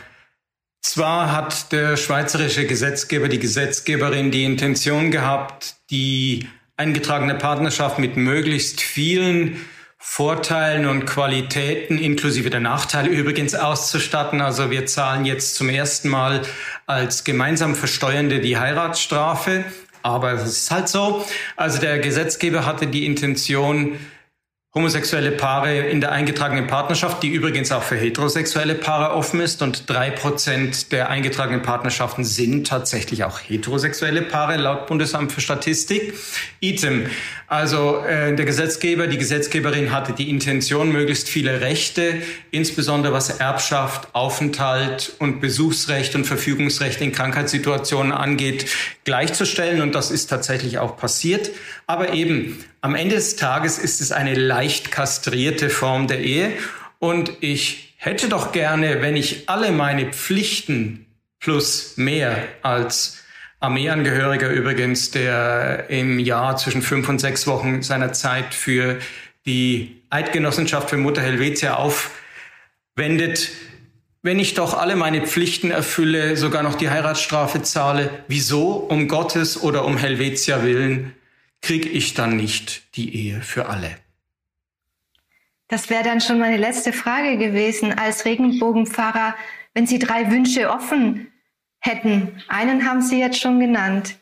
Zwar 0.81 1.31
hat 1.31 1.73
der 1.73 1.99
schweizerische 1.99 2.67
Gesetzgeber, 2.67 3.29
die 3.29 3.39
Gesetzgeberin 3.39 4.31
die 4.31 4.45
Intention 4.45 5.11
gehabt, 5.11 5.77
die 5.91 6.49
eingetragene 6.77 7.35
Partnerschaft 7.35 7.99
mit 7.99 8.17
möglichst 8.17 8.81
vielen 8.81 9.61
Vorteilen 9.99 10.87
und 10.87 11.07
Qualitäten 11.07 11.99
inklusive 11.99 12.51
der 12.51 12.61
Nachteile 12.61 13.09
übrigens 13.11 13.55
auszustatten. 13.55 14.41
Also 14.41 14.71
wir 14.71 14.87
zahlen 14.87 15.25
jetzt 15.25 15.57
zum 15.57 15.69
ersten 15.69 16.09
Mal 16.09 16.43
als 16.87 17.25
gemeinsam 17.25 17.75
Versteuernde 17.75 18.41
die 18.41 18.59
Heiratsstrafe 18.59 19.65
aber 20.07 20.35
es 20.35 20.45
ist 20.45 20.71
halt 20.71 20.89
so. 20.89 21.25
Also 21.57 21.81
der 21.81 21.99
Gesetzgeber 21.99 22.65
hatte 22.65 22.87
die 22.87 23.05
Intention, 23.05 23.99
homosexuelle 24.77 25.33
Paare 25.33 25.79
in 25.79 26.03
der 26.03 26.13
eingetragenen 26.13 26.67
Partnerschaft, 26.67 27.23
die 27.23 27.29
übrigens 27.29 27.73
auch 27.73 27.83
für 27.83 27.97
heterosexuelle 27.97 28.75
Paare 28.75 29.15
offen 29.15 29.41
ist. 29.41 29.63
Und 29.63 29.89
drei 29.89 30.11
Prozent 30.11 30.93
der 30.93 31.09
eingetragenen 31.09 31.63
Partnerschaften 31.63 32.25
sind 32.25 32.67
tatsächlich 32.67 33.25
auch 33.25 33.41
heterosexuelle 33.41 34.21
Paare 34.21 34.59
laut 34.59 34.87
Bundesamt 34.87 35.33
für 35.33 35.41
Statistik. 35.41 36.13
Item. 36.61 37.07
Also 37.47 38.05
äh, 38.05 38.37
der 38.37 38.45
Gesetzgeber, 38.45 39.07
die 39.07 39.17
Gesetzgeberin 39.17 39.93
hatte 39.93 40.13
die 40.13 40.29
Intention, 40.29 40.93
möglichst 40.93 41.31
viele 41.31 41.63
Rechte, 41.63 42.21
insbesondere 42.51 43.15
was 43.15 43.31
Erbschaft, 43.31 44.15
Aufenthalt 44.15 45.15
und 45.21 45.41
Besuchsrecht 45.41 46.15
und 46.15 46.27
Verfügungsrecht 46.27 47.01
in 47.01 47.13
Krankheitssituationen 47.13 48.13
angeht, 48.13 48.67
gleichzustellen. 49.05 49.81
Und 49.81 49.95
das 49.95 50.11
ist 50.11 50.27
tatsächlich 50.27 50.81
auch 50.81 50.99
passiert. 50.99 51.51
Aber 51.87 52.13
eben, 52.13 52.63
am 52.87 52.95
Ende 52.95 53.17
des 53.17 53.35
Tages 53.35 53.79
ist 53.79 54.01
es 54.01 54.13
eine 54.13 54.35
leicht 54.35 54.93
kastrierte 54.93 55.71
Form 55.71 56.07
der 56.07 56.21
Ehe. 56.21 56.53
Und 57.01 57.33
ich 57.41 57.95
hätte 57.97 58.29
doch 58.29 58.53
gerne, 58.53 59.03
wenn 59.03 59.17
ich 59.17 59.49
alle 59.49 59.73
meine 59.73 60.13
Pflichten 60.13 61.05
plus 61.41 61.97
mehr 61.97 62.47
als 62.63 63.25
Armeeangehöriger 63.59 64.51
übrigens, 64.51 65.11
der 65.11 65.91
im 65.91 66.21
Jahr 66.21 66.59
zwischen 66.59 66.81
fünf 66.81 67.09
und 67.09 67.19
sechs 67.19 67.49
Wochen 67.49 67.83
seiner 67.83 68.13
Zeit 68.13 68.55
für 68.55 69.01
die 69.47 70.01
Eidgenossenschaft 70.11 70.89
für 70.89 70.97
Mutter 70.97 71.23
Helvetia 71.23 71.75
aufwendet. 71.75 73.51
Wenn 74.23 74.39
ich 74.39 74.55
doch 74.55 74.79
alle 74.79 74.95
meine 74.95 75.27
Pflichten 75.27 75.73
erfülle, 75.73 76.37
sogar 76.37 76.63
noch 76.63 76.77
die 76.77 76.89
Heiratsstrafe 76.89 77.63
zahle, 77.63 78.11
wieso 78.29 78.75
um 78.75 79.09
Gottes 79.09 79.61
oder 79.61 79.85
um 79.85 79.97
Helvetia 79.97 80.63
willen 80.63 81.17
kriege 81.67 81.89
ich 81.89 82.15
dann 82.15 82.37
nicht 82.37 82.95
die 82.95 83.27
Ehe 83.27 83.43
für 83.43 83.67
alle? 83.67 83.97
Das 85.67 85.91
wäre 85.91 86.05
dann 86.05 86.21
schon 86.21 86.39
meine 86.39 86.59
letzte 86.59 86.93
Frage 86.93 87.39
gewesen 87.39 87.93
als 87.93 88.25
Regenbogenpfarrer. 88.25 89.35
Wenn 89.75 89.85
Sie 89.85 89.99
drei 89.99 90.31
Wünsche 90.31 90.71
offen 90.71 91.27
hätten. 91.81 92.41
Einen 92.47 92.89
haben 92.89 93.03
Sie 93.03 93.19
jetzt 93.19 93.41
schon 93.41 93.59
genannt. 93.59 94.17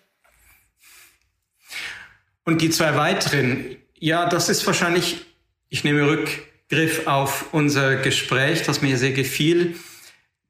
Und 2.47 2.63
die 2.63 2.71
zwei 2.71 2.97
weiteren, 2.97 3.77
ja, 3.99 4.27
das 4.27 4.49
ist 4.49 4.67
wahrscheinlich, 4.67 5.27
ich 5.69 5.85
nehme 5.85 6.07
Rückgriff 6.07 7.07
auf 7.07 7.53
unser 7.53 7.97
Gespräch, 7.97 8.63
das 8.63 8.81
mir 8.81 8.97
sehr 8.97 9.13
gefiel, 9.13 9.77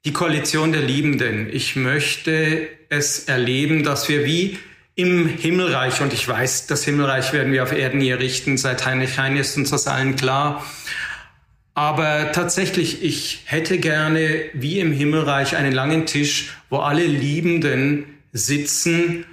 die 0.05 0.13
Koalition 0.13 0.71
der 0.71 0.83
Liebenden. 0.83 1.53
Ich 1.53 1.75
möchte 1.75 2.69
es 2.89 3.25
erleben, 3.25 3.83
dass 3.83 4.09
wir 4.09 4.25
wie 4.25 4.61
im 4.97 5.27
Himmelreich, 5.27 6.01
und 6.01 6.13
ich 6.13 6.27
weiß, 6.27 6.67
das 6.67 6.85
Himmelreich 6.85 7.33
werden 7.33 7.53
wir 7.53 7.63
auf 7.63 7.73
Erden 7.73 8.01
hier 8.01 8.19
richten, 8.19 8.57
seit 8.57 8.87
Heinrich 8.87 9.19
Heine 9.19 9.41
ist 9.41 9.57
uns 9.57 9.71
das 9.71 9.87
allen 9.87 10.17
klar, 10.17 10.65
aber 11.75 12.31
tatsächlich, 12.31 13.03
ich 13.03 13.43
hätte 13.47 13.79
gerne 13.79 14.45
wie 14.53 14.79
im 14.79 14.93
Himmelreich 14.93 15.57
einen 15.57 15.73
langen 15.73 16.07
Tisch, 16.07 16.57
wo 16.71 16.79
alle 16.79 17.05
Liebenden 17.05 18.05
sitzen 18.33 19.27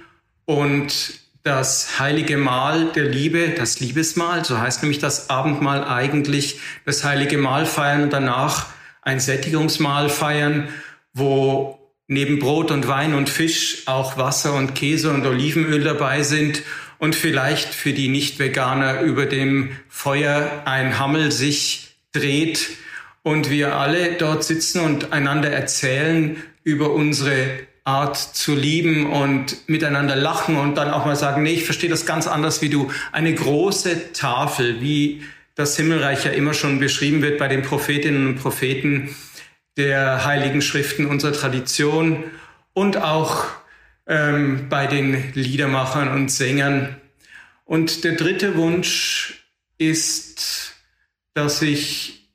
und 0.44 1.20
das 1.44 2.00
heilige 2.00 2.36
Mahl 2.36 2.86
der 2.94 3.04
Liebe, 3.04 3.50
das 3.56 3.78
Liebesmahl, 3.78 4.44
so 4.44 4.58
heißt 4.58 4.82
nämlich 4.82 4.98
das 4.98 5.30
Abendmahl 5.30 5.84
eigentlich, 5.84 6.60
das 6.84 7.04
heilige 7.04 7.38
Mahl 7.38 7.66
feiern 7.66 8.04
und 8.04 8.12
danach 8.12 8.66
ein 9.02 9.20
Sättigungsmahl 9.20 10.08
feiern, 10.08 10.68
wo 11.12 11.81
neben 12.12 12.38
Brot 12.38 12.70
und 12.70 12.88
Wein 12.88 13.14
und 13.14 13.28
Fisch 13.28 13.82
auch 13.86 14.16
Wasser 14.16 14.54
und 14.54 14.74
Käse 14.74 15.10
und 15.10 15.26
Olivenöl 15.26 15.82
dabei 15.82 16.22
sind 16.22 16.62
und 16.98 17.14
vielleicht 17.14 17.74
für 17.74 17.92
die 17.92 18.08
Nicht-Veganer 18.08 19.00
über 19.00 19.26
dem 19.26 19.70
Feuer 19.88 20.62
ein 20.64 20.98
Hammel 20.98 21.32
sich 21.32 21.96
dreht 22.12 22.68
und 23.22 23.50
wir 23.50 23.76
alle 23.76 24.12
dort 24.12 24.44
sitzen 24.44 24.80
und 24.80 25.12
einander 25.12 25.50
erzählen 25.50 26.36
über 26.64 26.92
unsere 26.92 27.34
Art 27.84 28.16
zu 28.16 28.54
lieben 28.54 29.10
und 29.10 29.68
miteinander 29.68 30.14
lachen 30.14 30.56
und 30.56 30.76
dann 30.76 30.90
auch 30.90 31.04
mal 31.04 31.16
sagen, 31.16 31.42
nee, 31.42 31.54
ich 31.54 31.64
verstehe 31.64 31.90
das 31.90 32.06
ganz 32.06 32.28
anders 32.28 32.62
wie 32.62 32.68
du. 32.68 32.90
Eine 33.10 33.34
große 33.34 34.12
Tafel, 34.12 34.80
wie 34.80 35.22
das 35.56 35.76
Himmelreich 35.76 36.24
ja 36.24 36.30
immer 36.30 36.54
schon 36.54 36.78
beschrieben 36.78 37.22
wird 37.22 37.38
bei 37.38 37.48
den 37.48 37.62
Prophetinnen 37.62 38.26
und 38.28 38.34
Propheten 38.36 39.14
der 39.76 40.24
heiligen 40.24 40.62
Schriften 40.62 41.06
unserer 41.06 41.32
Tradition 41.32 42.24
und 42.72 42.96
auch 42.96 43.46
ähm, 44.06 44.68
bei 44.68 44.86
den 44.86 45.32
Liedermachern 45.34 46.08
und 46.12 46.30
Sängern. 46.30 46.96
Und 47.64 48.04
der 48.04 48.12
dritte 48.12 48.56
Wunsch 48.56 49.44
ist, 49.78 50.74
dass 51.34 51.62
ich, 51.62 52.28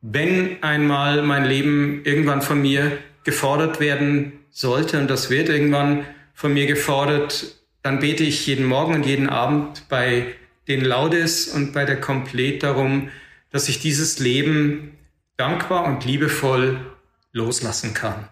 wenn 0.00 0.62
einmal 0.62 1.22
mein 1.22 1.44
Leben 1.44 2.02
irgendwann 2.04 2.42
von 2.42 2.60
mir 2.60 2.98
gefordert 3.24 3.80
werden 3.80 4.32
sollte, 4.50 4.98
und 5.00 5.08
das 5.08 5.30
wird 5.30 5.48
irgendwann 5.48 6.04
von 6.34 6.54
mir 6.54 6.66
gefordert, 6.66 7.56
dann 7.82 7.98
bete 7.98 8.22
ich 8.22 8.46
jeden 8.46 8.66
Morgen 8.66 8.94
und 8.94 9.06
jeden 9.06 9.28
Abend 9.28 9.88
bei 9.88 10.34
den 10.68 10.84
Laudes 10.84 11.48
und 11.48 11.72
bei 11.72 11.84
der 11.84 12.00
Komplett 12.00 12.62
darum, 12.62 13.08
dass 13.50 13.68
ich 13.68 13.80
dieses 13.80 14.18
Leben 14.18 14.97
dankbar 15.38 15.84
und 15.86 16.04
liebevoll 16.04 16.94
loslassen 17.32 17.94
kann. 17.94 18.28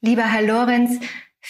Lieber 0.00 0.24
Herr 0.24 0.42
Lorenz, 0.42 1.00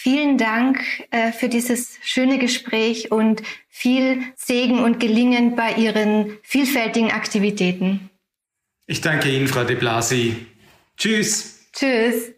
Vielen 0.01 0.37
Dank 0.37 0.79
äh, 1.11 1.33
für 1.33 1.49
dieses 1.49 1.97
schöne 2.01 2.39
Gespräch 2.39 3.11
und 3.11 3.41
viel 3.67 4.23
Segen 4.35 4.79
und 4.79 5.01
Gelingen 5.01 5.57
bei 5.57 5.73
Ihren 5.73 6.37
vielfältigen 6.41 7.11
Aktivitäten. 7.11 8.09
Ich 8.87 9.01
danke 9.01 9.29
Ihnen, 9.29 9.49
Frau 9.49 9.65
de 9.65 9.75
Blasi. 9.75 10.45
Tschüss. 10.95 11.67
Tschüss. 11.73 12.31